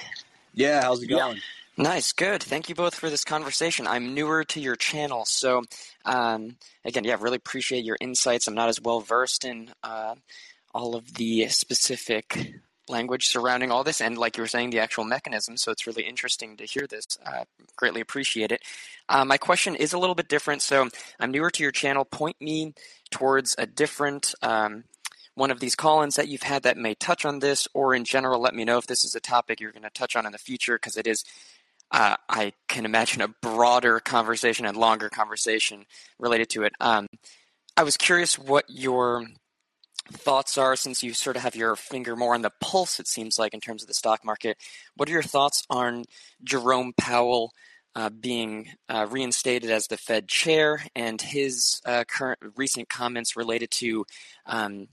[0.54, 1.36] Yeah, how's it going?
[1.36, 1.42] Yeah.
[1.76, 2.42] Nice, good.
[2.42, 3.86] Thank you both for this conversation.
[3.86, 5.62] I'm newer to your channel, so
[6.04, 8.48] um, again, yeah, really appreciate your insights.
[8.48, 10.16] I'm not as well versed in uh,
[10.74, 12.54] all of the specific
[12.88, 15.56] language surrounding all this, and like you were saying, the actual mechanism.
[15.56, 17.06] So it's really interesting to hear this.
[17.24, 17.44] Uh,
[17.76, 18.62] greatly appreciate it.
[19.08, 20.62] Uh, my question is a little bit different.
[20.62, 20.88] So
[21.20, 22.04] I'm newer to your channel.
[22.04, 22.74] Point me
[23.10, 24.34] towards a different.
[24.42, 24.84] Um,
[25.34, 28.40] one of these call-ins that you've had that may touch on this, or in general,
[28.40, 30.38] let me know if this is a topic you're going to touch on in the
[30.38, 31.24] future, because it is,
[31.92, 35.86] uh, I can imagine, a broader conversation and longer conversation
[36.18, 36.72] related to it.
[36.80, 37.06] Um,
[37.76, 39.26] I was curious what your
[40.12, 43.38] thoughts are, since you sort of have your finger more on the pulse, it seems
[43.38, 44.56] like, in terms of the stock market.
[44.96, 46.04] What are your thoughts on
[46.42, 47.52] Jerome Powell?
[47.94, 53.72] Uh, being uh, reinstated as the Fed chair, and his uh, current recent comments related
[53.72, 54.04] to
[54.46, 54.86] um,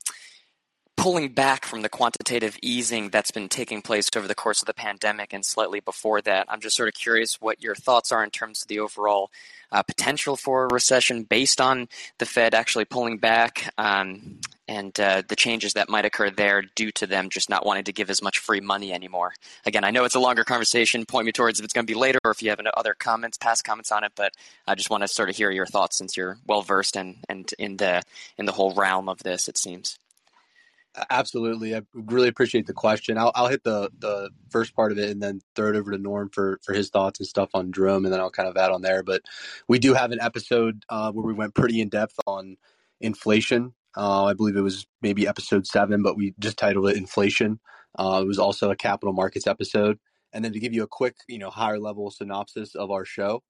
[0.97, 4.73] pulling back from the quantitative easing that's been taking place over the course of the
[4.73, 6.47] pandemic and slightly before that.
[6.49, 9.29] I'm just sort of curious what your thoughts are in terms of the overall
[9.71, 15.21] uh, potential for a recession based on the Fed actually pulling back um, and uh,
[15.27, 18.21] the changes that might occur there due to them just not wanting to give as
[18.21, 19.33] much free money anymore.
[19.65, 21.05] Again, I know it's a longer conversation.
[21.05, 22.95] Point me towards if it's going to be later or if you have any other
[22.97, 24.13] comments, past comments on it.
[24.15, 24.33] But
[24.67, 27.51] I just want to sort of hear your thoughts since you're well versed and and
[27.59, 28.01] in the
[28.37, 29.47] in the whole realm of this.
[29.47, 29.97] It seems.
[31.09, 33.17] Absolutely, I really appreciate the question.
[33.17, 35.97] I'll, I'll hit the the first part of it and then throw it over to
[35.97, 38.71] Norm for for his thoughts and stuff on Jerome, and then I'll kind of add
[38.71, 39.03] on there.
[39.03, 39.21] But
[39.67, 42.55] we do have an episode uh, where we went pretty in depth on
[43.01, 43.73] inflation.
[43.97, 47.59] Uh, I believe it was maybe episode seven, but we just titled it "Inflation."
[47.97, 49.99] Uh, it was also a capital markets episode,
[50.33, 53.41] and then to give you a quick, you know, higher level synopsis of our show,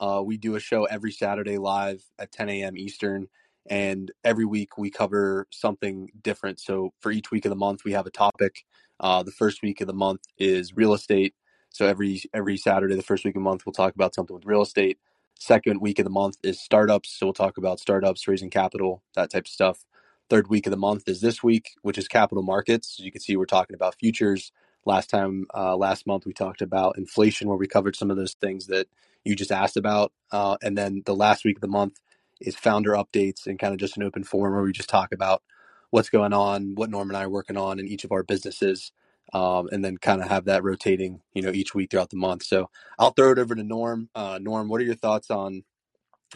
[0.00, 2.76] uh, we do a show every Saturday live at 10 a.m.
[2.76, 3.28] Eastern
[3.68, 6.60] and every week we cover something different.
[6.60, 8.64] So for each week of the month, we have a topic.
[8.98, 11.34] Uh, the first week of the month is real estate.
[11.70, 14.44] So every every Saturday, the first week of the month, we'll talk about something with
[14.44, 14.98] real estate.
[15.38, 17.16] Second week of the month is startups.
[17.18, 19.84] So we'll talk about startups, raising capital, that type of stuff.
[20.30, 22.96] Third week of the month is this week, which is capital markets.
[22.98, 24.50] As you can see, we're talking about futures.
[24.84, 28.34] Last time, uh, last month, we talked about inflation, where we covered some of those
[28.34, 28.88] things that
[29.24, 30.12] you just asked about.
[30.30, 32.00] Uh, and then the last week of the month
[32.40, 35.42] is founder updates and kind of just an open forum where we just talk about
[35.90, 38.90] what's going on, what Norm and I are working on in each of our businesses,
[39.34, 42.42] um, and then kind of have that rotating, you know, each week throughout the month.
[42.44, 44.08] So I'll throw it over to Norm.
[44.14, 45.62] Uh, Norm, what are your thoughts on,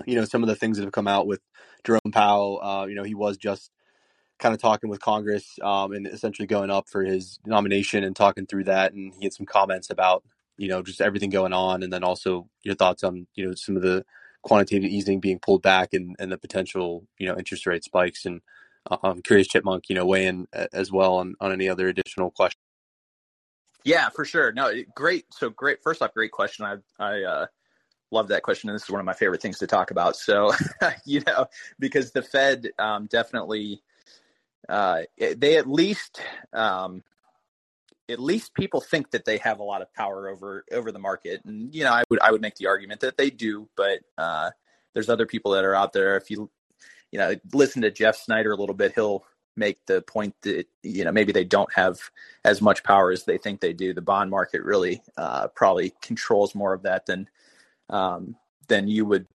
[0.05, 1.41] you know, some of the things that have come out with
[1.85, 2.61] Jerome Powell?
[2.63, 3.71] Uh, you know, he was just
[4.39, 8.47] kind of talking with Congress um, and essentially going up for his nomination and talking
[8.47, 10.25] through that, and he had some comments about,
[10.57, 13.77] you know, just everything going on, and then also your thoughts on, you know, some
[13.77, 14.05] of the
[14.47, 18.25] quantitative easing being pulled back and, and the potential you know interest rate spikes.
[18.25, 18.41] And
[18.89, 22.31] uh, I'm curious chipmunk you know weigh in as well on, on any other additional
[22.31, 22.63] questions
[23.87, 24.53] yeah for sure.
[24.53, 25.27] No great.
[25.33, 26.65] So great first off great question.
[26.65, 27.47] I I uh,
[28.11, 30.17] love that question and this is one of my favorite things to talk about.
[30.17, 30.53] So
[31.07, 31.47] you know
[31.79, 33.83] because the Fed um, definitely
[34.69, 36.21] uh, they at least
[36.53, 37.03] um,
[38.09, 41.41] at least people think that they have a lot of power over over the market.
[41.45, 44.51] And you know i would i would make the argument that they do but uh,
[44.95, 46.17] there's other people that are out there.
[46.17, 46.51] If you
[47.13, 49.25] you know listen to jeff Snider a little bit he'll
[49.57, 51.99] make the point that you know maybe they don't have
[52.45, 53.95] as much power as they think they do.
[53.95, 57.29] The bond market really uh, probably controls more of that than
[57.91, 58.37] um,
[58.69, 59.27] than you would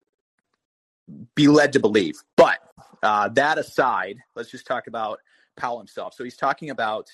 [1.36, 2.15] be led to believe.
[2.38, 2.59] But
[3.03, 5.19] uh, that aside, let's just talk about
[5.55, 6.13] Powell himself.
[6.13, 7.09] So he's talking about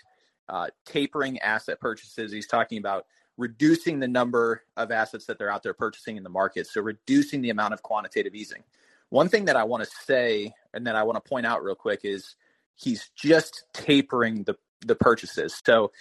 [0.50, 2.32] uh, tapering asset purchases.
[2.32, 3.06] He's talking about
[3.38, 6.68] reducing the number of assets that they're out there purchasing in the market.
[6.68, 8.64] So reducing the amount of quantitative easing.
[9.10, 11.76] One thing that I want to say and that I want to point out real
[11.76, 12.36] quick is
[12.76, 15.60] he's just tapering the the purchases.
[15.66, 15.92] So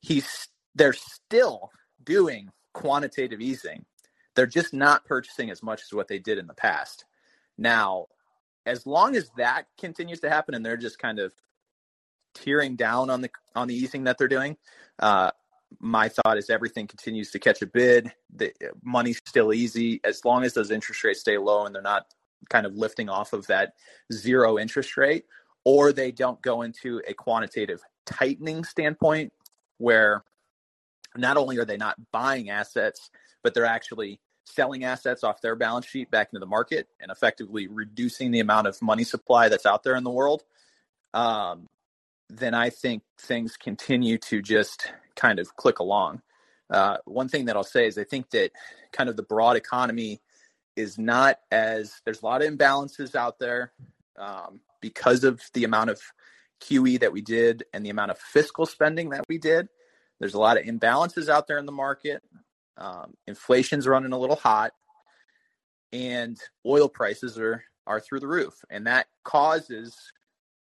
[0.00, 1.70] he's they're still
[2.04, 3.84] doing quantitative easing.
[4.34, 7.04] They're just not purchasing as much as what they did in the past.
[7.56, 8.06] Now,
[8.66, 11.32] as long as that continues to happen and they're just kind of
[12.34, 14.56] tearing down on the on the easing that they're doing,
[14.98, 15.30] uh,
[15.80, 18.12] my thought is everything continues to catch a bid.
[18.34, 18.52] The
[18.82, 22.06] money's still easy as long as those interest rates stay low and they're not
[22.50, 23.74] kind of lifting off of that
[24.12, 25.24] zero interest rate,
[25.64, 29.32] or they don't go into a quantitative tightening standpoint
[29.78, 30.24] where
[31.16, 33.10] not only are they not buying assets,
[33.42, 37.66] but they're actually selling assets off their balance sheet back into the market and effectively
[37.66, 40.44] reducing the amount of money supply that's out there in the world,
[41.12, 41.68] um,
[42.28, 46.22] then I think things continue to just kind of click along.
[46.70, 48.50] Uh, one thing that I'll say is I think that
[48.92, 50.20] kind of the broad economy
[50.76, 53.72] is not as there's a lot of imbalances out there
[54.18, 56.00] um, because of the amount of
[56.60, 59.68] QE that we did and the amount of fiscal spending that we did.
[60.18, 62.22] There's a lot of imbalances out there in the market.
[62.76, 64.72] Um, inflation's running a little hot,
[65.92, 69.96] and oil prices are are through the roof, and that causes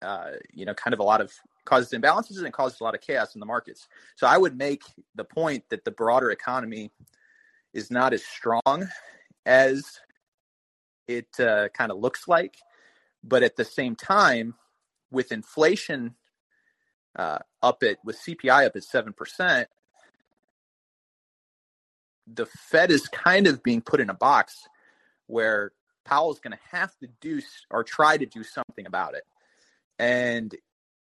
[0.03, 1.33] uh, you know kind of a lot of
[1.65, 3.89] causes imbalances and causes a lot of chaos in the markets.
[4.17, 4.83] So I would make
[5.15, 6.91] the point that the broader economy
[7.75, 8.89] is not as strong
[9.45, 10.01] as
[11.07, 12.57] it uh, kind of looks like,
[13.23, 14.55] but at the same time,
[15.11, 16.15] with inflation
[17.17, 19.69] uh, up at with CPI up at seven percent,
[22.35, 24.67] the Fed is kind of being put in a box
[25.27, 25.73] where
[26.05, 29.25] Powell is going to have to do or try to do something about it.
[29.99, 30.55] And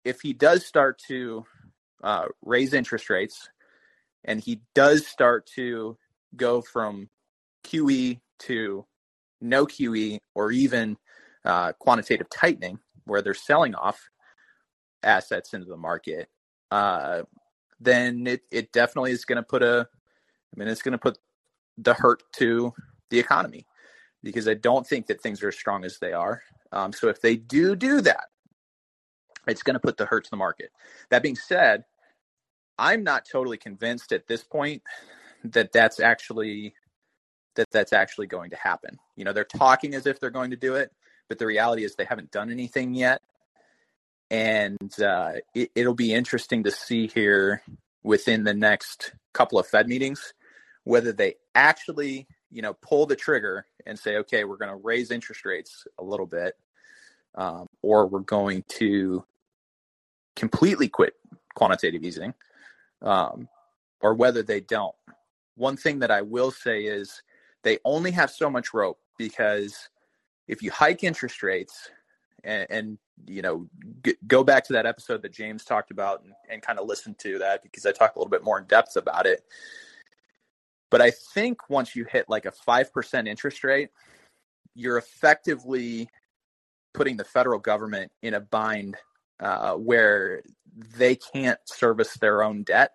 [0.04, 1.46] if he does start to
[2.04, 3.50] uh, raise interest rates
[4.24, 5.98] and he does start to
[6.36, 7.10] go from
[7.64, 8.86] QE to
[9.42, 10.98] no QE or even
[11.44, 14.10] uh, quantitative tightening, where they're selling off
[15.04, 16.28] assets into the market,
[16.72, 17.22] uh,
[17.80, 19.88] then it, it definitely is going to put a,
[20.56, 21.18] I mean, it's going to put
[21.78, 22.74] the hurt to
[23.10, 23.66] the economy
[24.24, 26.42] because I don't think that things are as strong as they are.
[26.72, 28.26] Um, so if they do do that,
[29.48, 30.72] it's going to put the hurt to the market.
[31.10, 31.84] That being said,
[32.78, 34.82] I'm not totally convinced at this point
[35.44, 36.74] that that's actually
[37.56, 38.98] that that's actually going to happen.
[39.16, 40.92] You know, they're talking as if they're going to do it,
[41.30, 43.22] but the reality is they haven't done anything yet.
[44.30, 47.62] And uh, it, it'll be interesting to see here
[48.04, 50.34] within the next couple of Fed meetings
[50.86, 55.12] whether they actually, you know, pull the trigger and say, okay, we're going to raise
[55.12, 56.56] interest rates a little bit,
[57.36, 59.26] um, or we're going to
[60.36, 61.14] completely quit
[61.56, 62.34] quantitative easing,
[63.02, 63.50] um,
[64.02, 64.96] or whether they don't.
[65.56, 67.22] One thing that I will say is
[67.64, 69.90] they only have so much rope because
[70.48, 71.90] if you hike interest rates
[72.44, 73.68] and, and you know
[74.06, 77.16] g- go back to that episode that James talked about and, and kind of listen
[77.20, 79.44] to that because I talk a little bit more in depth about it.
[80.96, 83.90] But I think once you hit like a five percent interest rate,
[84.76, 86.08] you're effectively
[86.94, 88.96] putting the federal government in a bind
[89.42, 90.42] uh, where
[90.98, 92.92] they can't service their own debt,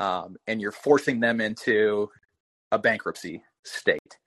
[0.00, 2.10] um, and you're forcing them into
[2.72, 4.18] a bankruptcy state.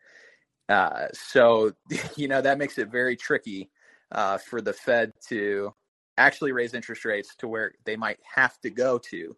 [0.70, 1.74] Uh, so,
[2.16, 3.70] you know, that makes it very tricky
[4.14, 5.74] uh, for the Fed to
[6.18, 9.36] actually raise interest rates to where they might have to go to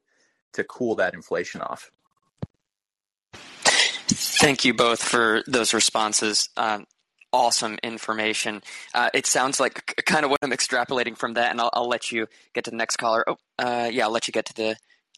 [0.53, 1.89] to cool that inflation off.
[4.38, 6.47] Thank you both for those responses.
[6.57, 6.85] Um,
[7.33, 8.61] awesome information.
[8.93, 12.11] Uh, it sounds like kind of what I'm extrapolating from that, and I'll, I'll let
[12.11, 13.25] you get to the next caller.
[13.27, 14.75] Oh, uh, yeah, I'll let you get to the.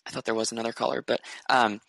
[0.07, 1.82] I thought there was another caller, but um,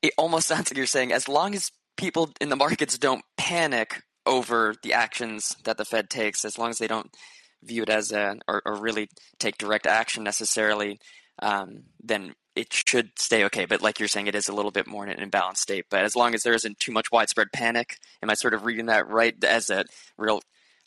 [0.00, 4.02] it almost sounds like you're saying as long as people in the markets don't panic
[4.24, 7.14] over the actions that the Fed takes, as long as they don't
[7.62, 10.98] view it as a or, or really take direct action necessarily,
[11.42, 13.64] um, then it should stay okay.
[13.64, 15.86] But like you're saying, it is a little bit more in an imbalanced state.
[15.90, 18.86] But as long as there isn't too much widespread panic, am I sort of reading
[18.86, 19.84] that right as a
[20.16, 20.40] real,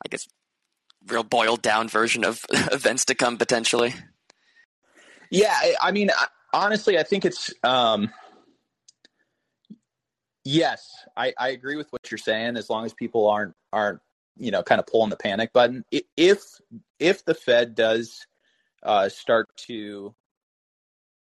[0.05, 0.27] I guess,
[1.07, 3.93] real boiled down version of events to come potentially?
[5.29, 6.11] Yeah, I mean,
[6.53, 7.53] honestly, I think it's.
[7.63, 8.09] Um,
[10.45, 12.57] Yes, I, I agree with what you're saying.
[12.57, 14.01] As long as people aren't aren't
[14.35, 15.85] you know kind of pulling the panic button,
[16.17, 16.43] if
[16.99, 18.25] if the Fed does
[18.83, 20.13] uh, start to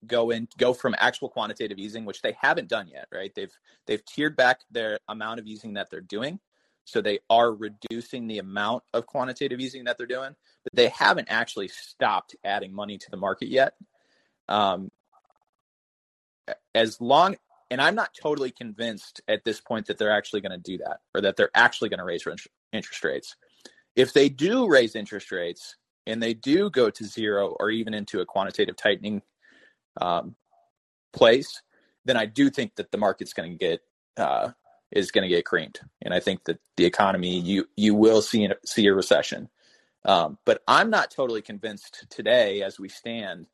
[0.07, 3.32] go in go from actual quantitative easing, which they haven't done yet, right?
[3.34, 3.53] They've
[3.86, 6.40] they've tiered back their amount of easing that they're doing,
[6.84, 10.34] So they are reducing the amount of quantitative easing that they're doing,
[10.64, 13.74] but they haven't actually stopped adding money to the market yet.
[14.48, 14.90] Um,
[16.74, 17.36] as long,
[17.70, 20.98] and I'm not totally convinced at this point that they're actually going to do that
[21.14, 22.26] or that they're actually going to raise
[22.72, 23.36] interest rates.
[23.94, 25.76] If they do raise interest rates
[26.07, 29.22] and they do go to zero or even into a quantitative tightening
[30.01, 30.36] um,
[31.12, 31.62] place,
[32.05, 33.80] then I do think that the market's going to get
[34.16, 34.51] uh,
[34.90, 38.49] is going to get creamed, and I think that the economy you you will see
[38.64, 39.49] see a recession.
[40.05, 43.47] Um, but I'm not totally convinced today, as we stand,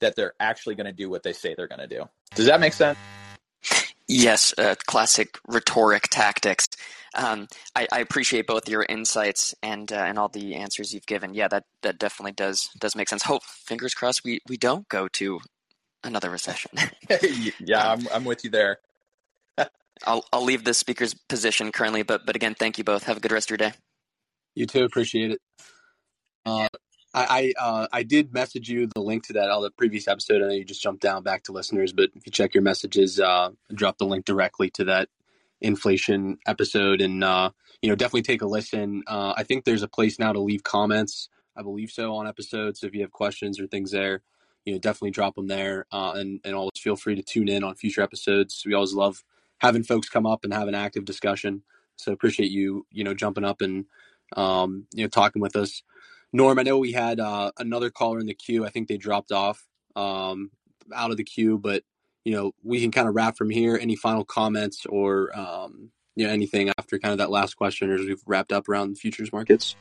[0.00, 2.04] that they're actually going to do what they say they're going to do.
[2.34, 2.98] Does that make sense?
[4.06, 6.68] Yes, uh, classic rhetoric tactics.
[7.14, 11.32] Um, I, I, appreciate both your insights and uh, and all the answers you've given.
[11.32, 13.22] Yeah, that, that definitely does does make sense.
[13.22, 15.40] Hope fingers crossed we, we don't go to
[16.04, 16.70] another recession.
[17.60, 18.78] yeah, I'm I'm with you there.
[20.06, 23.04] I'll I'll leave the speaker's position currently, but but again, thank you both.
[23.04, 23.76] Have a good rest of your day.
[24.54, 24.84] You too.
[24.84, 25.40] Appreciate it.
[26.46, 26.68] Uh,
[27.12, 30.42] I I, uh, I did message you the link to that all the previous episode.
[30.42, 33.20] I know you just jumped down back to listeners, but if you check your messages,
[33.20, 35.08] uh, drop the link directly to that
[35.60, 37.50] inflation episode, and uh,
[37.80, 39.02] you know definitely take a listen.
[39.06, 41.28] Uh, I think there's a place now to leave comments.
[41.56, 42.80] I believe so on episodes.
[42.80, 44.22] So if you have questions or things there,
[44.64, 47.64] you know definitely drop them there, uh, and and always feel free to tune in
[47.64, 48.62] on future episodes.
[48.66, 49.24] We always love
[49.58, 51.62] having folks come up and have an active discussion.
[51.96, 53.86] So appreciate you, you know, jumping up and
[54.36, 55.82] um, you know talking with us.
[56.32, 58.66] Norm, I know we had uh, another caller in the queue.
[58.66, 60.50] I think they dropped off um,
[60.92, 61.84] out of the queue, but
[62.24, 63.78] you know we can kind of wrap from here.
[63.80, 68.00] Any final comments or um, you know anything after kind of that last question, as
[68.00, 69.76] we've wrapped up around futures markets?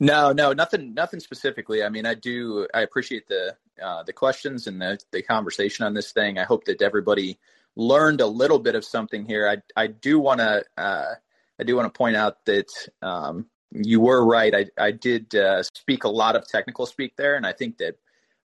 [0.00, 1.82] No, no, nothing, nothing specifically.
[1.82, 5.94] I mean, I do, I appreciate the uh, the questions and the the conversation on
[5.94, 6.38] this thing.
[6.38, 7.38] I hope that everybody
[7.76, 9.48] learned a little bit of something here.
[9.48, 11.14] I I do want to uh,
[11.58, 12.70] I do want to point out that
[13.02, 14.54] um, you were right.
[14.54, 17.96] I I did uh, speak a lot of technical speak there, and I think that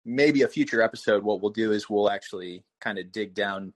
[0.06, 3.74] maybe a future episode, what we'll do is we'll actually kind of dig down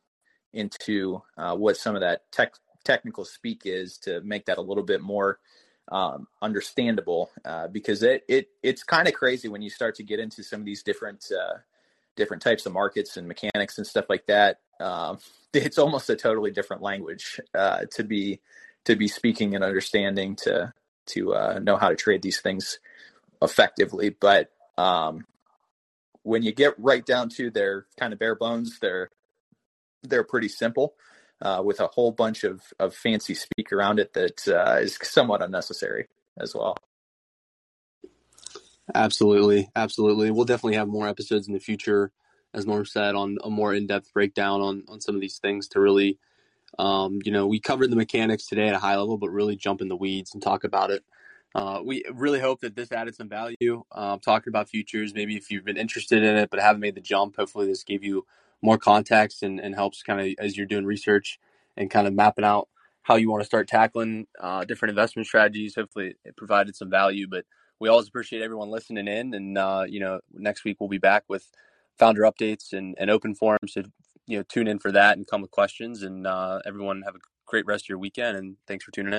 [0.54, 2.54] into uh, what some of that tech
[2.84, 5.40] technical speak is to make that a little bit more
[5.90, 10.20] um, understandable uh, because it it it's kind of crazy when you start to get
[10.20, 11.58] into some of these different uh,
[12.16, 14.60] different types of markets and mechanics and stuff like that.
[14.80, 15.20] Um,
[15.54, 18.42] it's almost a totally different language uh, to be
[18.86, 20.74] to be speaking and understanding to
[21.08, 22.80] to uh, know how to trade these things
[23.42, 24.10] effectively.
[24.10, 25.26] But um,
[26.24, 29.10] when you get right down to their kind of bare bones, they're
[30.04, 30.96] they're pretty simple.
[31.40, 35.42] Uh, with a whole bunch of, of fancy speak around it that uh, is somewhat
[35.44, 36.08] unnecessary
[36.40, 36.76] as well.
[38.96, 40.32] Absolutely, absolutely.
[40.32, 42.12] We'll definitely have more episodes in the future
[42.54, 45.80] as Norm said, on a more in-depth breakdown on on some of these things to
[45.80, 46.18] really,
[46.80, 49.82] um, you know, we covered the mechanics today at a high level, but really jump
[49.82, 51.04] in the weeds and talk about it.
[51.56, 53.84] Uh, we really hope that this added some value.
[53.92, 57.02] Uh, talking about futures, maybe if you've been interested in it but haven't made the
[57.02, 58.26] jump, hopefully this gave you
[58.62, 61.40] more context and, and helps kind of as you're doing research
[61.76, 62.68] and kind of mapping out
[63.04, 65.76] how you want to start tackling uh, different investment strategies.
[65.76, 67.46] Hopefully it provided some value, but
[67.80, 69.34] we always appreciate everyone listening in.
[69.34, 71.50] And, uh, you know, next week we'll be back with
[71.98, 73.74] founder updates and, and open forums.
[73.74, 73.84] So,
[74.26, 76.04] you know, tune in for that and come with questions.
[76.04, 78.38] And uh, everyone have a great rest of your weekend.
[78.38, 79.16] And thanks for tuning in.